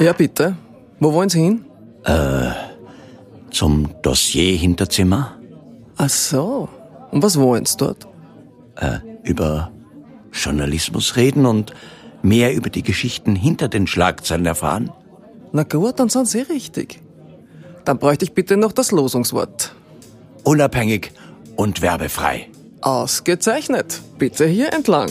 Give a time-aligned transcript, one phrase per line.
[0.00, 0.56] Ja, bitte.
[1.00, 1.64] Wo wollen Sie hin?
[2.04, 2.50] Äh,
[3.50, 5.38] zum Dossier-Hinterzimmer?
[5.96, 6.68] Ach so.
[7.10, 8.06] Und was wollen Sie dort?
[8.76, 9.70] Äh, über
[10.32, 11.72] Journalismus reden und
[12.22, 14.90] mehr über die Geschichten hinter den Schlagzeilen erfahren?
[15.52, 17.03] Na gut, dann sind Sie richtig.
[17.84, 19.74] Dann bräuchte ich bitte noch das Losungswort.
[20.42, 21.12] Unabhängig
[21.56, 22.48] und werbefrei.
[22.80, 24.00] Ausgezeichnet.
[24.18, 25.10] Bitte hier entlang.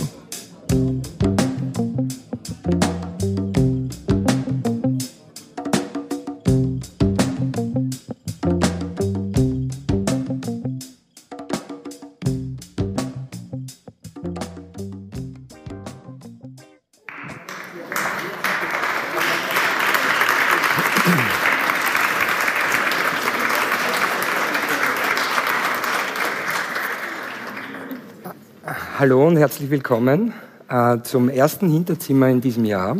[29.03, 30.31] Hallo und herzlich willkommen
[30.69, 32.95] äh, zum ersten Hinterzimmer in diesem Jahr.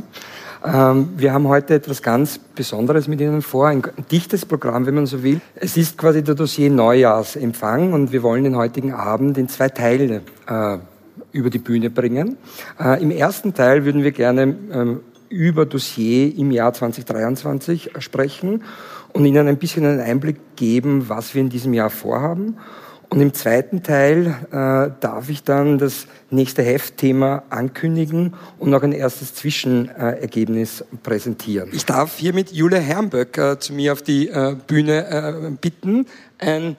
[0.66, 5.06] Ähm, wir haben heute etwas ganz Besonderes mit Ihnen vor, ein dichtes Programm, wenn man
[5.06, 5.40] so will.
[5.56, 10.24] Es ist quasi der Dossier Neujahrsempfang und wir wollen den heutigen Abend in zwei Teile
[10.46, 10.78] äh,
[11.32, 12.36] über die Bühne bringen.
[12.78, 18.64] Äh, Im ersten Teil würden wir gerne ähm, über Dossier im Jahr 2023 sprechen
[19.14, 22.58] und Ihnen ein bisschen einen Einblick geben, was wir in diesem Jahr vorhaben.
[23.14, 28.92] Und im zweiten Teil äh, darf ich dann das nächste Heftthema ankündigen und noch ein
[28.92, 31.70] erstes Zwischenergebnis präsentieren.
[31.74, 36.08] Ich darf hiermit Julia Hermböck äh, zu mir auf die äh, Bühne äh, bitten.
[36.40, 36.76] Ein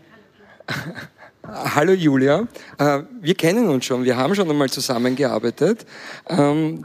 [1.47, 5.87] Hallo Julia, äh, wir kennen uns schon, wir haben schon einmal zusammengearbeitet.
[6.29, 6.85] Ähm,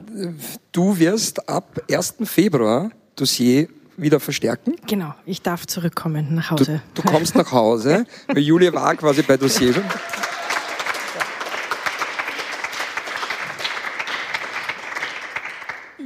[0.71, 2.17] du wirst ab 1.
[2.25, 3.67] Februar Dossier
[4.01, 4.75] wieder verstärken?
[4.87, 6.81] Genau, ich darf zurückkommen nach Hause.
[6.93, 9.75] Du, du kommst nach Hause, weil Julia war quasi bei Dossier.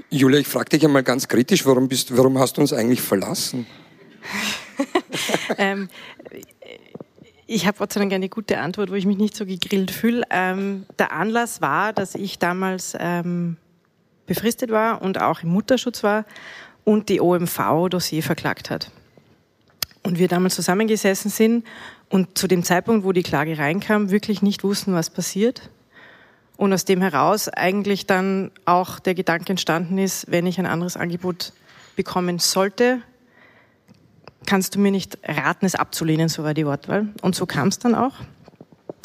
[0.10, 3.66] Julia, ich frage dich einmal ganz kritisch, warum, bist, warum hast du uns eigentlich verlassen?
[5.58, 5.90] ähm,
[7.48, 10.24] ich habe Gott sei Dank eine gute Antwort, wo ich mich nicht so gegrillt fühle.
[10.30, 13.58] Ähm, der Anlass war, dass ich damals ähm,
[14.26, 16.26] befristet war und auch im Mutterschutz war
[16.84, 18.92] und die OMV Dossier verklagt hat.
[20.04, 21.66] Und wir damals zusammengesessen sind
[22.10, 25.70] und zu dem Zeitpunkt, wo die Klage reinkam, wirklich nicht wussten, was passiert.
[26.58, 30.98] Und aus dem heraus eigentlich dann auch der Gedanke entstanden ist, wenn ich ein anderes
[30.98, 31.54] Angebot
[31.96, 33.02] bekommen sollte,
[34.46, 37.08] kannst du mir nicht raten, es abzulehnen, so war die Wortwahl.
[37.22, 38.14] Und so kam es dann auch.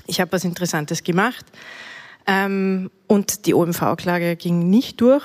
[0.07, 1.47] Ich habe was Interessantes gemacht.
[2.27, 5.25] Ähm, und die OMV-Klage ging nicht durch.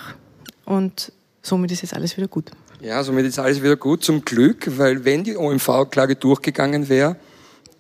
[0.66, 1.12] Und
[1.43, 2.51] somit ist jetzt alles wieder gut.
[2.81, 7.17] Ja, somit ist alles wieder gut, zum Glück, weil wenn die OMV-Klage durchgegangen wäre,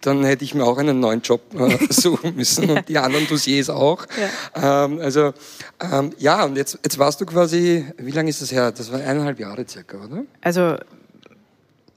[0.01, 3.69] dann hätte ich mir auch einen neuen Job äh, suchen müssen und die anderen Dossiers
[3.69, 4.05] auch.
[4.53, 4.85] Ja.
[4.85, 5.33] Ähm, also
[5.79, 8.71] ähm, ja, und jetzt, jetzt warst du quasi, wie lange ist das her?
[8.71, 10.25] Das war eineinhalb Jahre circa, oder?
[10.41, 10.75] Also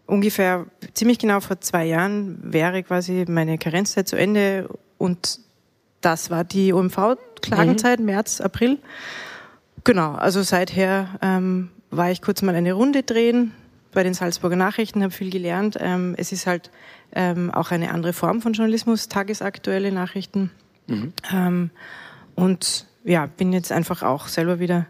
[0.06, 5.40] ungefähr, ziemlich genau vor zwei Jahren wäre quasi meine Karenzzeit zu Ende und
[6.00, 8.06] das war die OMV-Klagenzeit, mhm.
[8.06, 8.78] März, April.
[9.86, 13.52] Genau, also seither ähm, war ich kurz mal eine Runde drehen
[13.92, 15.78] bei den Salzburger Nachrichten, habe viel gelernt.
[15.80, 16.72] Ähm, es ist halt
[17.14, 20.50] ähm, auch eine andere Form von Journalismus, tagesaktuelle Nachrichten.
[20.88, 21.12] Mhm.
[21.32, 21.70] Ähm,
[22.34, 24.86] und ja, bin jetzt einfach auch selber wieder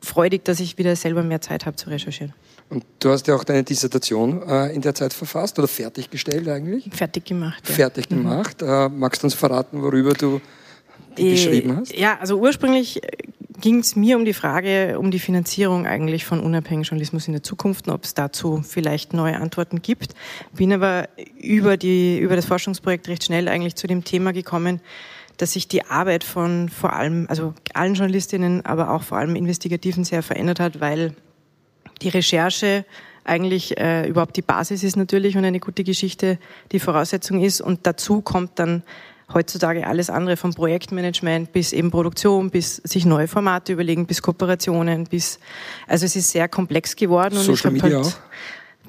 [0.00, 2.34] freudig, dass ich wieder selber mehr Zeit habe zu recherchieren.
[2.68, 6.90] Und du hast ja auch deine Dissertation äh, in der Zeit verfasst oder fertiggestellt eigentlich?
[6.92, 7.62] Fertig gemacht.
[7.68, 7.74] Ja.
[7.76, 8.16] Fertig mhm.
[8.16, 8.62] gemacht.
[8.62, 8.68] Mhm.
[8.68, 10.40] Äh, magst du uns verraten, worüber du
[11.16, 11.96] die äh, geschrieben hast?
[11.96, 13.00] Ja, also ursprünglich
[13.60, 17.42] ging es mir um die Frage, um die Finanzierung eigentlich von unabhängigen Journalismus in der
[17.42, 20.14] Zukunft und ob es dazu vielleicht neue Antworten gibt.
[20.52, 21.08] Bin aber
[21.40, 24.80] über, die, über das Forschungsprojekt recht schnell eigentlich zu dem Thema gekommen,
[25.36, 30.04] dass sich die Arbeit von vor allem, also allen Journalistinnen, aber auch vor allem Investigativen
[30.04, 31.14] sehr verändert hat, weil
[32.02, 32.84] die Recherche
[33.24, 36.38] eigentlich äh, überhaupt die Basis ist natürlich und eine gute Geschichte
[36.72, 38.82] die Voraussetzung ist und dazu kommt dann
[39.32, 45.04] heutzutage alles andere vom Projektmanagement bis eben Produktion, bis sich neue Formate überlegen, bis Kooperationen,
[45.04, 45.40] bis
[45.86, 48.12] also es ist sehr komplex geworden und Social ich Media halt auch.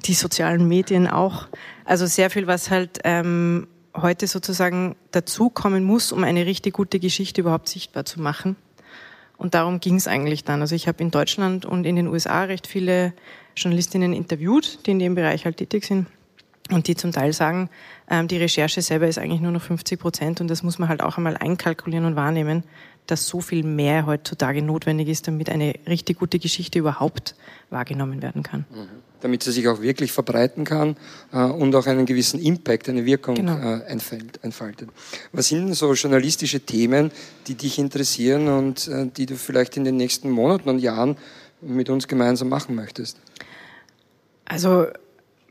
[0.04, 1.48] die sozialen Medien auch.
[1.84, 7.40] Also sehr viel, was halt ähm, heute sozusagen dazukommen muss, um eine richtig gute Geschichte
[7.40, 8.56] überhaupt sichtbar zu machen.
[9.36, 10.60] Und darum ging es eigentlich dann.
[10.60, 13.12] Also ich habe in Deutschland und in den USA recht viele
[13.56, 16.06] Journalistinnen interviewt, die in dem Bereich halt tätig sind.
[16.70, 17.70] und die zum Teil sagen,
[18.10, 21.18] die Recherche selber ist eigentlich nur noch 50 Prozent und das muss man halt auch
[21.18, 22.64] einmal einkalkulieren und wahrnehmen,
[23.08, 27.34] dass so viel mehr heutzutage notwendig ist, damit eine richtig gute Geschichte überhaupt
[27.70, 28.66] wahrgenommen werden kann.
[28.70, 28.88] Mhm.
[29.20, 30.96] Damit sie sich auch wirklich verbreiten kann
[31.32, 33.58] äh, und auch einen gewissen Impact, eine Wirkung genau.
[33.58, 34.90] äh, entfaltet.
[35.32, 37.10] Was sind denn so journalistische Themen,
[37.46, 41.16] die dich interessieren und äh, die du vielleicht in den nächsten Monaten und Jahren
[41.60, 43.18] mit uns gemeinsam machen möchtest?
[44.44, 44.86] Also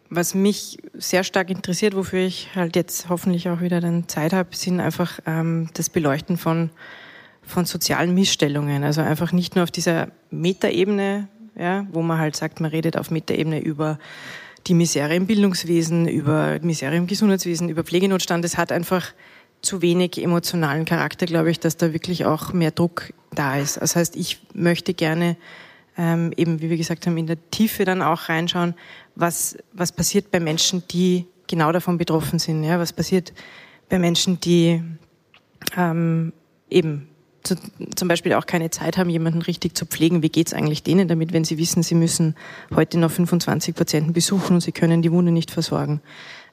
[0.10, 4.56] was mich sehr stark interessiert, wofür ich halt jetzt hoffentlich auch wieder dann Zeit habe,
[4.56, 6.70] sind einfach ähm, das Beleuchten von,
[7.44, 8.84] von sozialen Missstellungen.
[8.84, 11.28] Also einfach nicht nur auf dieser Metaebene,
[11.58, 14.00] ja, wo man halt sagt, man redet auf Metaebene über
[14.68, 18.44] die Misere im Bildungswesen, über Misere im Gesundheitswesen, über Pflegenotstand.
[18.46, 19.14] Es hat einfach
[19.62, 23.82] zu wenig emotionalen Charakter, glaube ich, dass da wirklich auch mehr Druck da ist.
[23.82, 25.36] Das heißt, ich möchte gerne
[25.98, 28.76] ähm, eben, wie wir gesagt haben, in der Tiefe dann auch reinschauen,
[29.16, 32.64] was, was passiert bei Menschen, die genau davon betroffen sind.
[32.64, 32.80] Ja?
[32.80, 33.34] Was passiert
[33.90, 34.82] bei Menschen, die
[35.76, 36.34] ähm,
[36.70, 37.10] eben
[37.44, 37.56] zu,
[37.96, 40.22] zum Beispiel auch keine Zeit haben, jemanden richtig zu pflegen.
[40.22, 42.36] Wie geht es eigentlich denen damit, wenn sie wissen, sie müssen
[42.76, 46.02] heute noch 25 Patienten besuchen und sie können die Wunde nicht versorgen?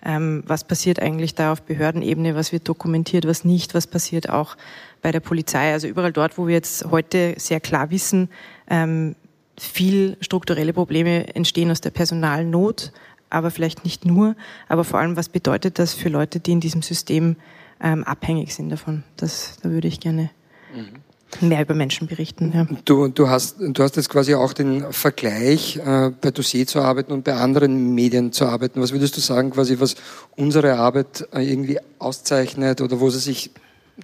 [0.04, 2.34] Ähm, was passiert eigentlich da auf Behördenebene?
[2.34, 3.74] Was wird dokumentiert, was nicht?
[3.74, 4.56] Was passiert auch
[5.02, 5.72] bei der Polizei?
[5.72, 8.28] Also überall dort, wo wir jetzt heute sehr klar wissen,
[8.68, 9.16] ähm,
[9.58, 12.92] viel strukturelle Probleme entstehen aus der Personalnot,
[13.30, 14.36] aber vielleicht nicht nur,
[14.68, 17.36] aber vor allem, was bedeutet das für Leute, die in diesem System
[17.82, 19.02] ähm, abhängig sind davon?
[19.16, 20.30] Das, da würde ich gerne
[20.74, 21.48] mhm.
[21.48, 22.52] mehr über Menschen berichten.
[22.54, 22.66] Ja.
[22.84, 27.12] Du, du, hast, du hast jetzt quasi auch den Vergleich, äh, bei Dossier zu arbeiten
[27.12, 28.80] und bei anderen Medien zu arbeiten.
[28.80, 29.96] Was würdest du sagen, quasi, was
[30.36, 33.50] unsere Arbeit äh, irgendwie auszeichnet oder wo sie sich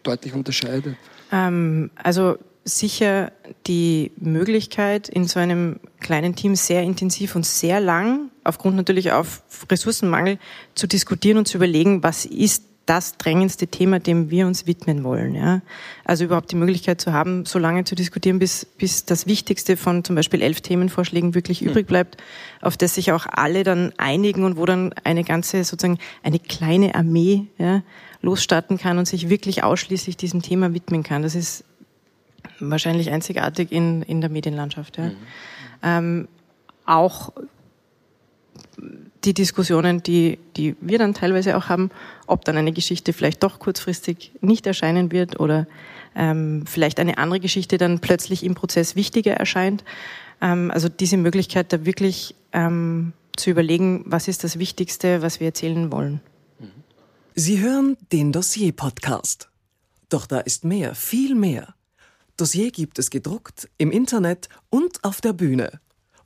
[0.02, 0.96] deutlich unterscheidet?
[1.32, 2.36] Ähm, also
[2.78, 3.32] sicher
[3.66, 9.42] die Möglichkeit, in so einem kleinen Team sehr intensiv und sehr lang, aufgrund natürlich auf
[9.70, 10.38] Ressourcenmangel,
[10.74, 15.36] zu diskutieren und zu überlegen, was ist das drängendste Thema, dem wir uns widmen wollen.
[15.36, 15.62] Ja?
[16.04, 20.02] Also überhaupt die Möglichkeit zu haben, so lange zu diskutieren, bis, bis das Wichtigste von
[20.02, 22.16] zum Beispiel elf Themenvorschlägen wirklich übrig bleibt,
[22.60, 26.96] auf das sich auch alle dann einigen und wo dann eine ganze, sozusagen eine kleine
[26.96, 27.82] Armee ja,
[28.22, 31.22] losstarten kann und sich wirklich ausschließlich diesem Thema widmen kann.
[31.22, 31.64] Das ist
[32.58, 34.98] wahrscheinlich einzigartig in, in der Medienlandschaft.
[34.98, 35.04] Ja.
[35.04, 35.16] Mhm.
[35.82, 36.28] Ähm,
[36.86, 37.32] auch
[39.24, 41.90] die Diskussionen, die, die wir dann teilweise auch haben,
[42.26, 45.66] ob dann eine Geschichte vielleicht doch kurzfristig nicht erscheinen wird oder
[46.16, 49.84] ähm, vielleicht eine andere Geschichte dann plötzlich im Prozess wichtiger erscheint.
[50.40, 55.48] Ähm, also diese Möglichkeit da wirklich ähm, zu überlegen, was ist das Wichtigste, was wir
[55.48, 56.20] erzählen wollen.
[57.34, 59.48] Sie hören den Dossier-Podcast.
[60.08, 61.74] Doch da ist mehr, viel mehr.
[62.40, 65.78] Dossier gibt es gedruckt, im Internet und auf der Bühne.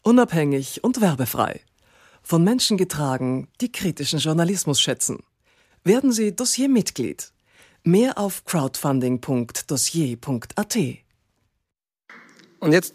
[0.02, 1.60] Unabhängig und werbefrei.
[2.22, 5.24] Von Menschen getragen, die kritischen Journalismus schätzen.
[5.82, 7.32] Werden Sie Dossiermitglied.
[7.82, 10.78] Mehr auf crowdfunding.dossier.at.
[12.60, 12.94] Und jetzt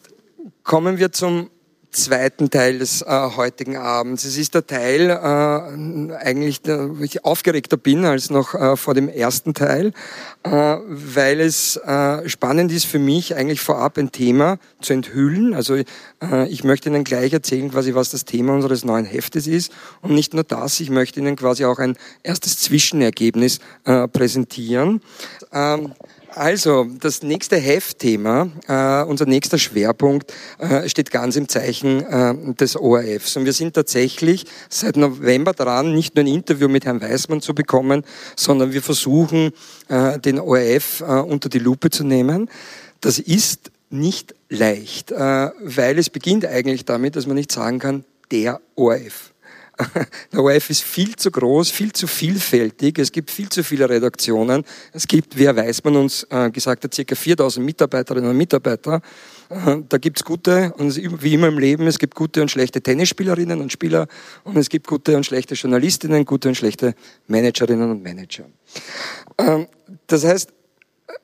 [0.64, 1.50] kommen wir zum
[1.92, 4.24] zweiten Teil des äh, heutigen Abends.
[4.24, 8.94] Es ist der Teil, äh, eigentlich, der, wo ich aufgeregter bin als noch äh, vor
[8.94, 9.94] dem ersten Teil,
[10.44, 15.54] äh, weil es äh, spannend ist für mich, eigentlich vorab ein Thema zu enthüllen.
[15.54, 19.72] Also äh, ich möchte Ihnen gleich erzählen, quasi, was das Thema unseres neuen Heftes ist.
[20.02, 25.02] Und nicht nur das, ich möchte Ihnen quasi auch ein erstes Zwischenergebnis präsentieren.
[25.52, 25.94] Ähm,
[26.36, 32.76] also, das nächste Heftthema, äh, unser nächster Schwerpunkt, äh, steht ganz im Zeichen äh, des
[32.76, 33.36] ORFs.
[33.38, 37.54] Und wir sind tatsächlich seit November dran, nicht nur ein Interview mit Herrn Weismann zu
[37.54, 38.04] bekommen,
[38.36, 39.52] sondern wir versuchen,
[39.88, 42.50] äh, den ORF äh, unter die Lupe zu nehmen.
[43.02, 48.06] Das ist nicht leicht, äh, weil es beginnt eigentlich damit, dass man nicht sagen kann,
[48.32, 49.34] der ORF.
[50.34, 53.00] Der ORF ist viel zu groß, viel zu vielfältig.
[53.00, 54.64] Es gibt viel zu viele Redaktionen.
[54.94, 59.02] Es gibt, wer weiß man uns äh, gesagt hat, circa 4000 Mitarbeiterinnen und Mitarbeiter.
[59.50, 63.62] Äh, da gibt's gute, und wie immer im Leben, es gibt gute und schlechte Tennisspielerinnen
[63.62, 64.08] und Spieler
[64.44, 66.94] und es gibt gute und schlechte Journalistinnen, gute und schlechte
[67.28, 68.46] Managerinnen und Manager.
[69.38, 69.68] Ähm,
[70.08, 70.50] das heißt,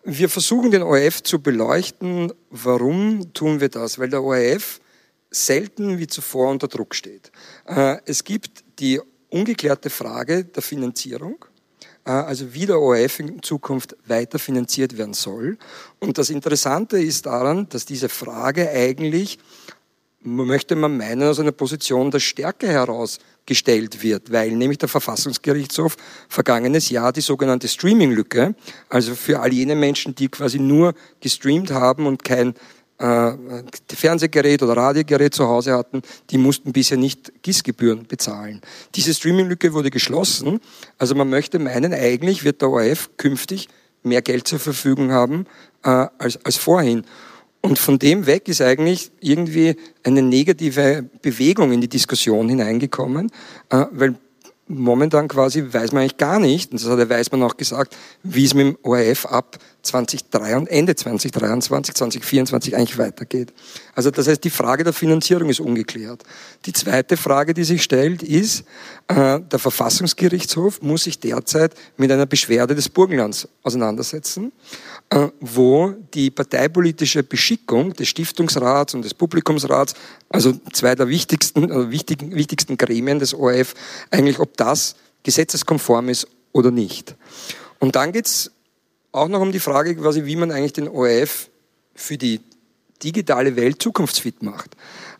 [0.03, 2.31] wir versuchen den ORF zu beleuchten.
[2.49, 3.99] Warum tun wir das?
[3.99, 4.79] Weil der ORF
[5.35, 7.31] selten wie zuvor unter Druck steht.
[7.65, 11.43] Äh, es gibt die ungeklärte Frage der Finanzierung,
[12.05, 15.57] äh, also wie der ORF in Zukunft weiter finanziert werden soll.
[15.99, 19.39] Und das Interessante ist daran, dass diese Frage eigentlich,
[20.21, 25.97] möchte man meinen, aus einer Position der Stärke heraus gestellt wird, weil nämlich der Verfassungsgerichtshof
[26.29, 28.55] vergangenes Jahr die sogenannte Streaming-Lücke,
[28.89, 32.55] also für all jene Menschen, die quasi nur gestreamt haben und kein
[32.97, 33.33] äh,
[33.93, 38.61] Fernsehgerät oder Radiogerät zu Hause hatten, die mussten bisher nicht GIS-Gebühren bezahlen.
[38.95, 40.59] Diese Streaming-Lücke wurde geschlossen.
[40.97, 43.67] Also man möchte meinen, eigentlich wird der ORF künftig
[44.03, 45.45] mehr Geld zur Verfügung haben
[45.83, 47.03] äh, als, als vorhin.
[47.61, 53.31] Und von dem weg ist eigentlich irgendwie eine negative Bewegung in die Diskussion hineingekommen,
[53.71, 54.15] äh, weil
[54.67, 58.45] momentan quasi weiß man eigentlich gar nicht, und das hat der Weismann auch gesagt, wie
[58.45, 63.53] es mit dem ORF ab 2023, Ende 2023, 2024 eigentlich weitergeht.
[63.93, 66.23] Also das heißt, die Frage der Finanzierung ist ungeklärt.
[66.65, 68.65] Die zweite Frage, die sich stellt, ist,
[69.07, 74.51] äh, der Verfassungsgerichtshof muss sich derzeit mit einer Beschwerde des Burgenlands auseinandersetzen,
[75.39, 79.93] wo die parteipolitische Beschickung des Stiftungsrats und des Publikumsrats,
[80.29, 83.75] also zwei der wichtigsten, äh, wichtigen, wichtigsten Gremien des ORF,
[84.11, 87.15] eigentlich ob das gesetzeskonform ist oder nicht.
[87.79, 88.51] Und dann geht's
[89.11, 91.49] auch noch um die Frage, quasi, wie man eigentlich den ORF
[91.93, 92.41] für die
[93.03, 94.75] digitale Welt zukunftsfit macht.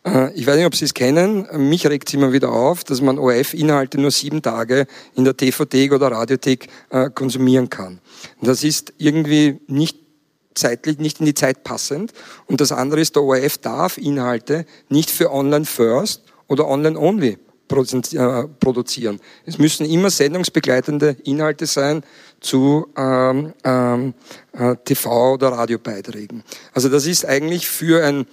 [0.06, 1.48] Äh, ich weiß nicht, ob Sie es kennen.
[1.70, 5.92] Mich regt es immer wieder auf, dass man ORF-Inhalte nur sieben Tage in der TV-Thek
[5.94, 8.00] oder Radiothek äh, konsumieren kann.
[8.42, 9.98] Das ist irgendwie nicht
[10.54, 12.14] zeitlich, nicht in die Zeit passend.
[12.48, 17.38] Und das andere ist, der ORF darf Inhalte nicht für Online First oder Online Only
[17.68, 19.20] äh, produzieren.
[19.46, 22.04] Es müssen immer sendungsbegleitende Inhalte sein
[22.40, 24.14] zu ähm, ähm,
[24.54, 26.44] äh, TV- oder Radiobeiträgen.
[26.74, 28.28] Also das ist eigentlich für ein,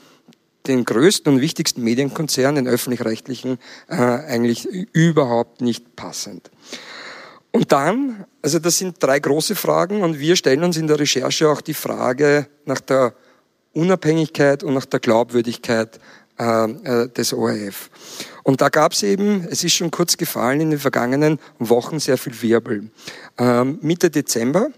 [0.67, 6.51] den größten und wichtigsten Medienkonzern, den öffentlich-rechtlichen, äh, eigentlich überhaupt nicht passend.
[7.51, 11.49] Und dann, also das sind drei große Fragen und wir stellen uns in der Recherche
[11.51, 13.15] auch die Frage nach der
[13.75, 16.01] Unabhängigkeit und nach der Glaubwürdigkeit
[16.39, 17.91] äh, äh, des ORF.
[18.43, 22.19] Und da gab es eben, es ist schon kurz gefallen, in den vergangenen Wochen sehr
[22.19, 22.91] viel Wirbel.
[23.39, 24.71] Ähm, Mitte Dezember,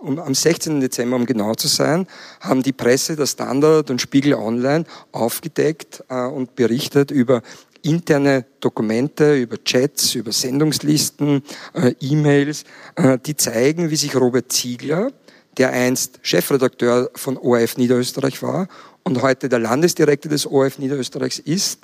[0.00, 0.80] um, am 16.
[0.80, 2.06] Dezember, um genau zu sein,
[2.40, 7.42] haben die Presse, der Standard und Spiegel Online aufgedeckt äh, und berichtet über
[7.82, 11.42] interne Dokumente, über Chats, über Sendungslisten,
[11.74, 12.64] äh, E-Mails,
[12.96, 15.12] äh, die zeigen, wie sich Robert Ziegler,
[15.56, 18.68] der einst Chefredakteur von ORF Niederösterreich war
[19.02, 21.80] und heute der Landesdirektor des ORF Niederösterreichs ist,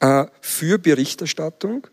[0.00, 1.86] äh, für Berichterstattung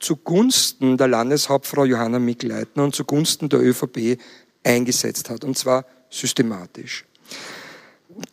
[0.00, 4.18] zugunsten der Landeshauptfrau Johanna Mikl-Leitner und zugunsten der ÖVP
[4.64, 7.04] eingesetzt hat, und zwar systematisch.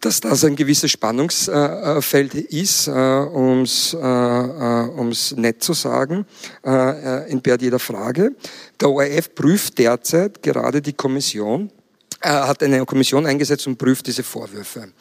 [0.01, 6.25] Dass das ein gewisses Spannungsfeld ist, äh, um es äh, nett zu sagen,
[6.63, 8.31] entbehrt jeder Frage.
[8.79, 11.69] Der ORF prüft derzeit gerade die Kommission,
[12.21, 14.91] hat eine Kommission eingesetzt und prüft diese Vorwürfe.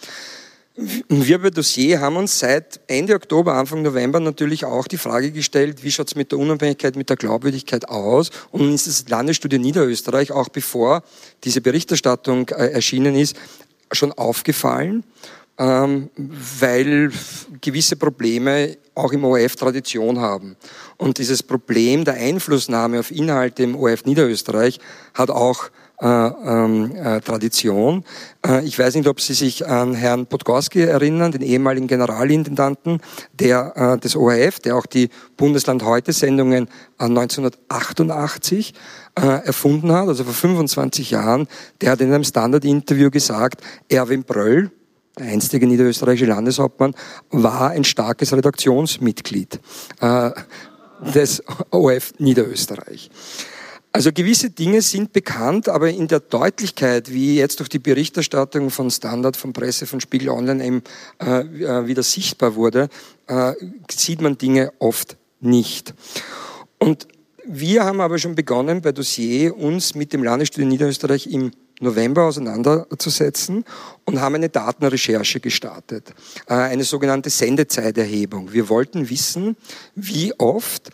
[0.77, 5.85] Wir bei Dossier haben uns seit Ende Oktober, Anfang November natürlich auch die Frage gestellt,
[5.85, 8.31] wie schaut es mit der Unabhängigkeit, mit der Glaubwürdigkeit aus?
[8.51, 11.05] Und ist das Landesstudie Niederösterreich, auch bevor
[11.45, 13.37] diese Berichterstattung äh, erschienen ist,
[13.93, 15.05] schon aufgefallen,
[15.59, 17.13] ähm, weil
[17.61, 20.57] gewisse Probleme auch im ORF Tradition haben.
[20.97, 24.81] Und dieses Problem der Einflussnahme auf Inhalte im ORF Niederösterreich
[25.15, 25.71] hat auch
[26.01, 28.05] äh, ähm, äh, Tradition.
[28.47, 33.01] Äh, ich weiß nicht, ob Sie sich an Herrn Podgorski erinnern, den ehemaligen Generalintendanten
[33.33, 38.75] der, äh, des ORF, der auch die Bundesland-Heute-Sendungen 1988
[39.15, 41.47] äh, erfunden hat, also vor 25 Jahren.
[41.81, 44.73] Der hat in einem Standard-Interview gesagt, Erwin Bröll,
[45.19, 46.95] der einstige niederösterreichische Landeshauptmann,
[47.31, 49.61] war ein starkes Redaktionsmitglied
[50.01, 50.31] äh,
[51.15, 53.11] des ORF Niederösterreich.
[53.97, 58.91] Also gewisse Dinge sind bekannt, aber in der Deutlichkeit, wie jetzt durch die Berichterstattung von
[58.91, 60.83] Standard, von Presse, von Spiegel Online eben
[61.21, 62.89] äh, äh, wieder sichtbar wurde,
[63.29, 63.53] äh,
[63.89, 65.95] sieht man Dinge oft nicht.
[66.81, 67.07] Und
[67.47, 73.65] wir haben aber schon begonnen bei Dossier uns mit dem Landesstudio Niederösterreich im November auseinanderzusetzen
[74.07, 76.13] und haben eine Datenrecherche gestartet,
[76.49, 78.53] äh, eine sogenannte Sendezeiterhebung.
[78.53, 79.57] Wir wollten wissen,
[79.95, 80.91] wie oft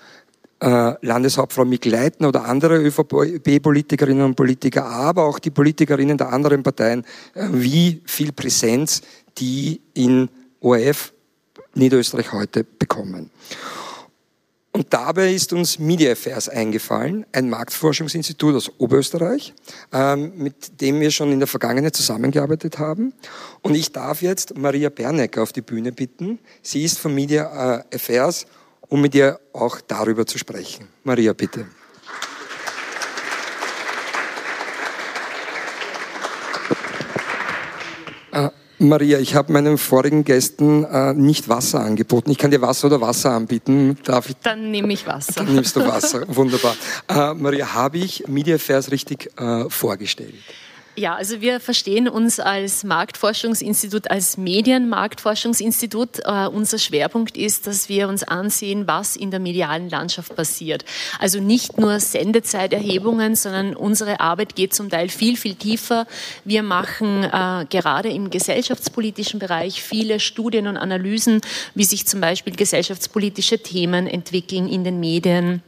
[0.60, 7.04] äh, Landeshauptfrau Mikl-Leitner oder andere ÖVP-Politikerinnen und Politiker, aber auch die Politikerinnen der anderen Parteien,
[7.34, 9.02] äh, wie viel Präsenz
[9.38, 10.28] die in
[10.60, 11.12] ORF
[11.74, 13.30] Niederösterreich heute bekommen.
[14.72, 19.52] Und dabei ist uns Media Affairs eingefallen, ein Marktforschungsinstitut aus Oberösterreich,
[19.92, 23.12] ähm, mit dem wir schon in der Vergangenheit zusammengearbeitet haben.
[23.62, 26.38] Und ich darf jetzt Maria Bernecker auf die Bühne bitten.
[26.62, 28.46] Sie ist von Media äh, Affairs
[28.90, 30.88] um mit ihr auch darüber zu sprechen.
[31.04, 31.66] Maria, bitte.
[38.32, 42.30] Äh, Maria, ich habe meinen vorigen Gästen äh, nicht Wasser angeboten.
[42.30, 43.96] Ich kann dir Wasser oder Wasser anbieten.
[44.04, 44.36] Darf ich?
[44.42, 45.32] Dann nehme ich Wasser.
[45.36, 46.24] Dann nimmst du Wasser.
[46.34, 46.74] Wunderbar.
[47.08, 50.34] Äh, Maria, habe ich Media Affairs richtig äh, vorgestellt?
[50.96, 56.26] Ja, also wir verstehen uns als Marktforschungsinstitut, als Medienmarktforschungsinstitut.
[56.26, 60.84] Uh, unser Schwerpunkt ist, dass wir uns ansehen, was in der medialen Landschaft passiert.
[61.20, 66.06] Also nicht nur Sendezeiterhebungen, sondern unsere Arbeit geht zum Teil viel, viel tiefer.
[66.44, 71.40] Wir machen uh, gerade im gesellschaftspolitischen Bereich viele Studien und Analysen,
[71.74, 75.62] wie sich zum Beispiel gesellschaftspolitische Themen entwickeln in den Medien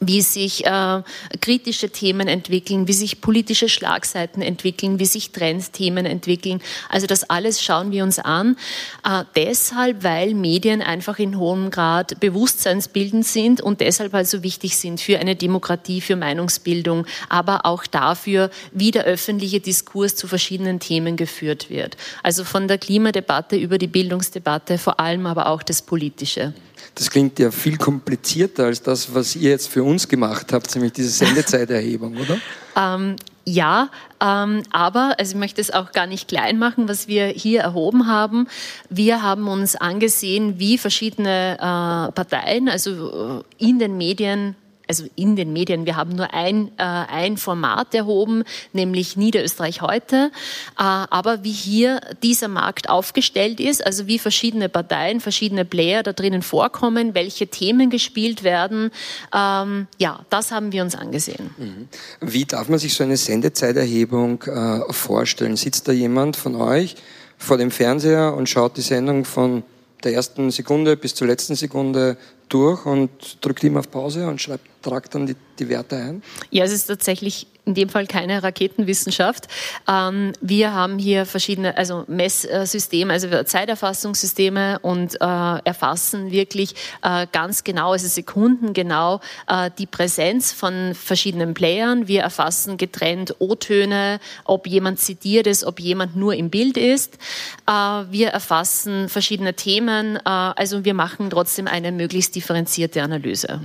[0.00, 1.02] wie sich äh,
[1.40, 6.60] kritische Themen entwickeln, wie sich politische Schlagseiten entwickeln, wie sich Trendthemen entwickeln.
[6.88, 8.56] Also das alles schauen wir uns an.
[9.04, 15.00] Äh, deshalb, weil Medien einfach in hohem Grad bewusstseinsbildend sind und deshalb also wichtig sind
[15.00, 21.16] für eine Demokratie, für Meinungsbildung, aber auch dafür, wie der öffentliche Diskurs zu verschiedenen Themen
[21.16, 21.96] geführt wird.
[22.22, 26.54] Also von der Klimadebatte über die Bildungsdebatte, vor allem aber auch das Politische.
[26.94, 30.92] Das klingt ja viel komplizierter als das, was ihr jetzt für uns gemacht habt, nämlich
[30.92, 32.38] diese Sendezeiterhebung, oder?
[32.76, 37.26] Ähm, ja, ähm, aber also ich möchte es auch gar nicht klein machen, was wir
[37.26, 38.48] hier erhoben haben.
[38.88, 44.56] Wir haben uns angesehen, wie verschiedene äh, Parteien, also äh, in den Medien
[44.88, 50.30] also in den Medien, wir haben nur ein, äh, ein Format erhoben, nämlich Niederösterreich heute.
[50.78, 56.12] Äh, aber wie hier dieser Markt aufgestellt ist, also wie verschiedene Parteien, verschiedene Player da
[56.12, 58.90] drinnen vorkommen, welche Themen gespielt werden,
[59.34, 61.50] ähm, ja, das haben wir uns angesehen.
[61.56, 61.88] Mhm.
[62.20, 65.56] Wie darf man sich so eine Sendezeiterhebung äh, vorstellen?
[65.56, 66.96] Sitzt da jemand von euch
[67.38, 69.62] vor dem Fernseher und schaut die Sendung von
[70.04, 72.16] der ersten Sekunde bis zur letzten Sekunde
[72.48, 76.22] durch und drückt ihm auf Pause und schreibt, tragt dann die, die Werte ein?
[76.50, 79.48] Ja, es ist tatsächlich in dem Fall keine Raketenwissenschaft.
[79.88, 85.24] Ähm, wir haben hier verschiedene, also Messsysteme, also Zeiterfassungssysteme und äh,
[85.64, 92.06] erfassen wirklich äh, ganz genau, also sekundengenau äh, die Präsenz von verschiedenen Playern.
[92.08, 97.18] Wir erfassen getrennt O-Töne, ob jemand zitiert ist, ob jemand nur im Bild ist.
[97.66, 103.60] wir erfassen verschiedene Themen, also wir machen trotzdem eine möglichst differenzierte Analyse.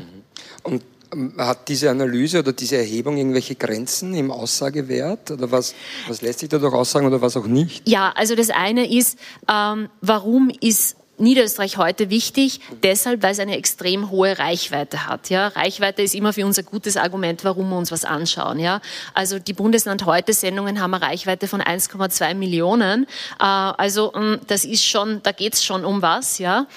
[0.64, 0.84] Und
[1.38, 5.32] hat diese Analyse oder diese Erhebung irgendwelche Grenzen im Aussagewert?
[5.32, 5.74] Oder was,
[6.08, 7.88] was lässt sich dadurch aussagen oder was auch nicht?
[7.88, 9.18] Ja, also das eine ist,
[9.50, 15.30] ähm, warum ist Niederösterreich heute wichtig, deshalb, weil es eine extrem hohe Reichweite hat.
[15.30, 18.60] Ja, Reichweite ist immer für uns ein gutes Argument, warum wir uns was anschauen.
[18.60, 18.82] Ja,
[19.14, 23.04] also die Bundesland heute Sendungen haben eine Reichweite von 1,2 Millionen.
[23.40, 26.38] Äh, also mm, das ist schon, da geht es schon um was.
[26.38, 26.68] Ja,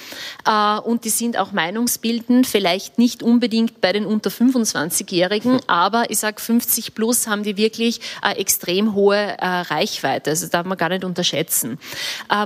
[0.44, 6.18] äh, und die sind auch meinungsbildend, vielleicht nicht unbedingt bei den unter 25-Jährigen, aber ich
[6.18, 10.30] sag 50 plus haben die wirklich eine extrem hohe äh, Reichweite.
[10.30, 11.78] Also das darf man gar nicht unterschätzen.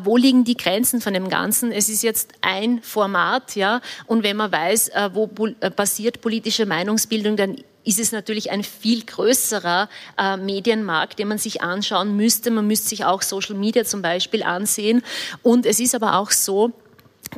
[0.04, 1.72] wo liegen die Grenzen von dem Ganzen?
[1.72, 6.20] Es es ist jetzt ein Format, ja, und wenn man weiß, äh, wo äh, passiert
[6.20, 12.16] politische Meinungsbildung, dann ist es natürlich ein viel größerer äh, Medienmarkt, den man sich anschauen
[12.16, 12.50] müsste.
[12.50, 15.02] Man müsste sich auch Social Media zum Beispiel ansehen.
[15.42, 16.72] Und es ist aber auch so,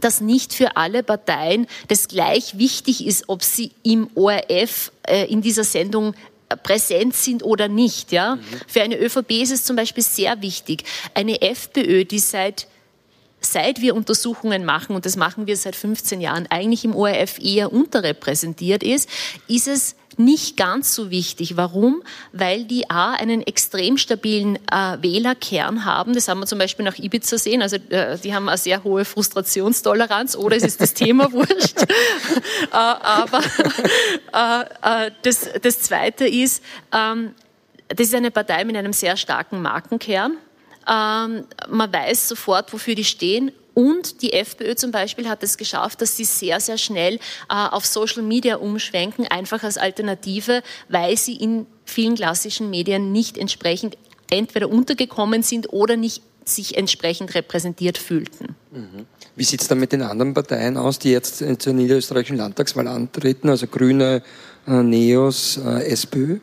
[0.00, 5.42] dass nicht für alle Parteien das gleich wichtig ist, ob sie im ORF äh, in
[5.42, 6.14] dieser Sendung
[6.62, 8.12] präsent sind oder nicht.
[8.12, 8.36] Ja?
[8.36, 8.42] Mhm.
[8.66, 10.84] Für eine ÖVP ist es zum Beispiel sehr wichtig.
[11.12, 12.66] Eine FPÖ, die seit
[13.40, 17.72] seit wir Untersuchungen machen, und das machen wir seit 15 Jahren, eigentlich im ORF eher
[17.72, 19.08] unterrepräsentiert ist,
[19.46, 21.56] ist es nicht ganz so wichtig.
[21.56, 22.02] Warum?
[22.32, 26.12] Weil die A einen extrem stabilen äh, Wählerkern haben.
[26.14, 27.62] Das haben wir zum Beispiel nach Ibiza sehen.
[27.62, 31.82] Also äh, die haben eine sehr hohe Frustrationstoleranz oder es ist das Thema wurscht.
[31.82, 31.86] äh,
[32.72, 33.40] aber
[34.32, 37.34] äh, äh, das, das Zweite ist, ähm,
[37.88, 40.36] das ist eine Partei mit einem sehr starken Markenkern.
[40.88, 43.52] Ähm, man weiß sofort, wofür die stehen.
[43.74, 47.86] Und die FPÖ zum Beispiel hat es geschafft, dass sie sehr, sehr schnell äh, auf
[47.86, 53.96] Social Media umschwenken, einfach als Alternative, weil sie in vielen klassischen Medien nicht entsprechend
[54.30, 58.56] entweder untergekommen sind oder nicht sich entsprechend repräsentiert fühlten.
[58.72, 59.06] Mhm.
[59.36, 63.48] Wie sieht es dann mit den anderen Parteien aus, die jetzt zur niederösterreichischen Landtagswahl antreten,
[63.48, 64.22] also Grüne,
[64.66, 66.38] äh, Neos, äh, SPÖ?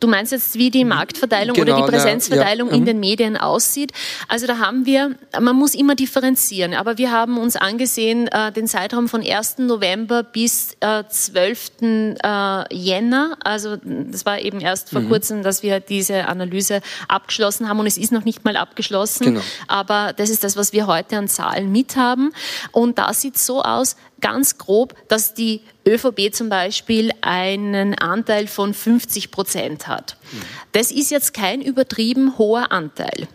[0.00, 2.78] Du meinst jetzt, wie die Marktverteilung genau, oder die Präsenzverteilung ja, ja.
[2.78, 3.92] in den Medien aussieht?
[4.28, 8.66] Also da haben wir, man muss immer differenzieren, aber wir haben uns angesehen, äh, den
[8.66, 9.58] Zeitraum von 1.
[9.58, 11.70] November bis äh, 12.
[11.82, 15.08] Äh, Jänner, also das war eben erst vor mhm.
[15.08, 19.40] kurzem, dass wir diese Analyse abgeschlossen haben und es ist noch nicht mal abgeschlossen, genau.
[19.68, 22.32] aber das ist das, was wir heute an Zahlen mithaben
[22.72, 28.46] und da sieht es so aus, ganz grob, dass die ÖVP zum Beispiel einen Anteil
[28.46, 30.16] von 50 Prozent hat.
[30.72, 33.28] Das ist jetzt kein übertrieben hoher Anteil.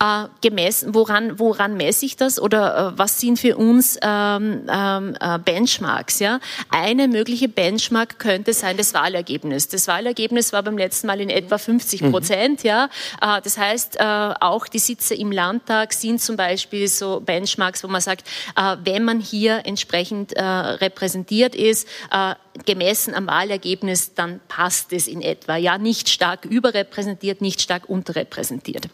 [0.00, 5.16] Äh, gemessen, woran, woran messe ich das oder äh, was sind für uns ähm, ähm,
[5.20, 6.18] äh, Benchmarks?
[6.18, 6.40] Ja?
[6.70, 9.68] Eine mögliche Benchmark könnte sein das Wahlergebnis.
[9.68, 12.10] Das Wahlergebnis war beim letzten Mal in etwa 50 mhm.
[12.12, 12.64] Prozent.
[12.64, 12.68] Mhm.
[12.68, 12.84] Ja?
[13.20, 14.04] Äh, das heißt, äh,
[14.40, 18.26] auch die Sitze im Landtag sind zum Beispiel so Benchmarks, wo man sagt,
[18.56, 21.88] äh, wenn man hier entsprechend repräsentiert ist,
[22.64, 25.56] gemessen am Wahlergebnis, dann passt es in etwa.
[25.56, 28.88] Ja, nicht stark überrepräsentiert, nicht stark unterrepräsentiert.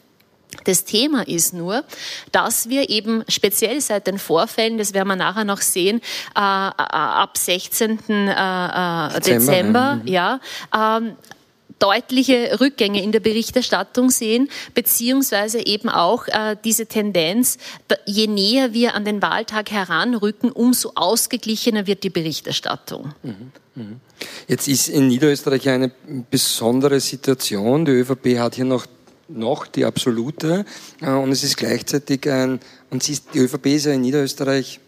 [0.65, 1.85] Das Thema ist nur,
[2.33, 6.01] dass wir eben speziell seit den Vorfällen, das werden wir nachher noch sehen,
[6.35, 7.91] äh, ab 16.
[7.91, 10.41] Äh, Dezember, Dezember ja,
[10.75, 11.17] ähm,
[11.79, 17.59] deutliche Rückgänge in der Berichterstattung sehen, beziehungsweise eben auch äh, diese Tendenz,
[18.07, 23.13] je näher wir an den Wahltag heranrücken, umso ausgeglichener wird die Berichterstattung.
[23.23, 23.53] Mhm.
[23.75, 24.01] Mhm.
[24.47, 25.91] Jetzt ist in Niederösterreich eine
[26.31, 27.85] besondere Situation.
[27.85, 28.87] Die ÖVP hat hier noch
[29.29, 30.65] noch die absolute
[31.01, 32.61] äh, und es ist gleichzeitig ein,
[32.91, 34.81] und sie ist, die ÖVP ist ja in Niederösterreich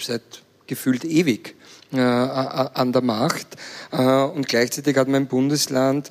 [0.00, 0.22] seit
[0.66, 1.54] gefühlt ewig
[1.92, 3.46] äh, an der Macht.
[3.92, 6.10] Äh, und gleichzeitig hat man ein Bundesland,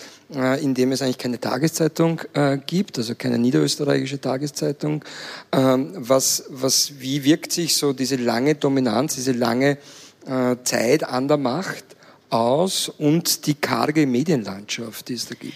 [0.61, 2.21] in dem es eigentlich keine Tageszeitung
[2.65, 5.05] gibt, also keine niederösterreichische Tageszeitung.
[5.51, 9.77] Ähm, was, was, wie wirkt sich so diese lange Dominanz, diese lange
[10.63, 11.83] Zeit an der Macht
[12.29, 15.53] aus und die karge Medienlandschaft, die es da gibt?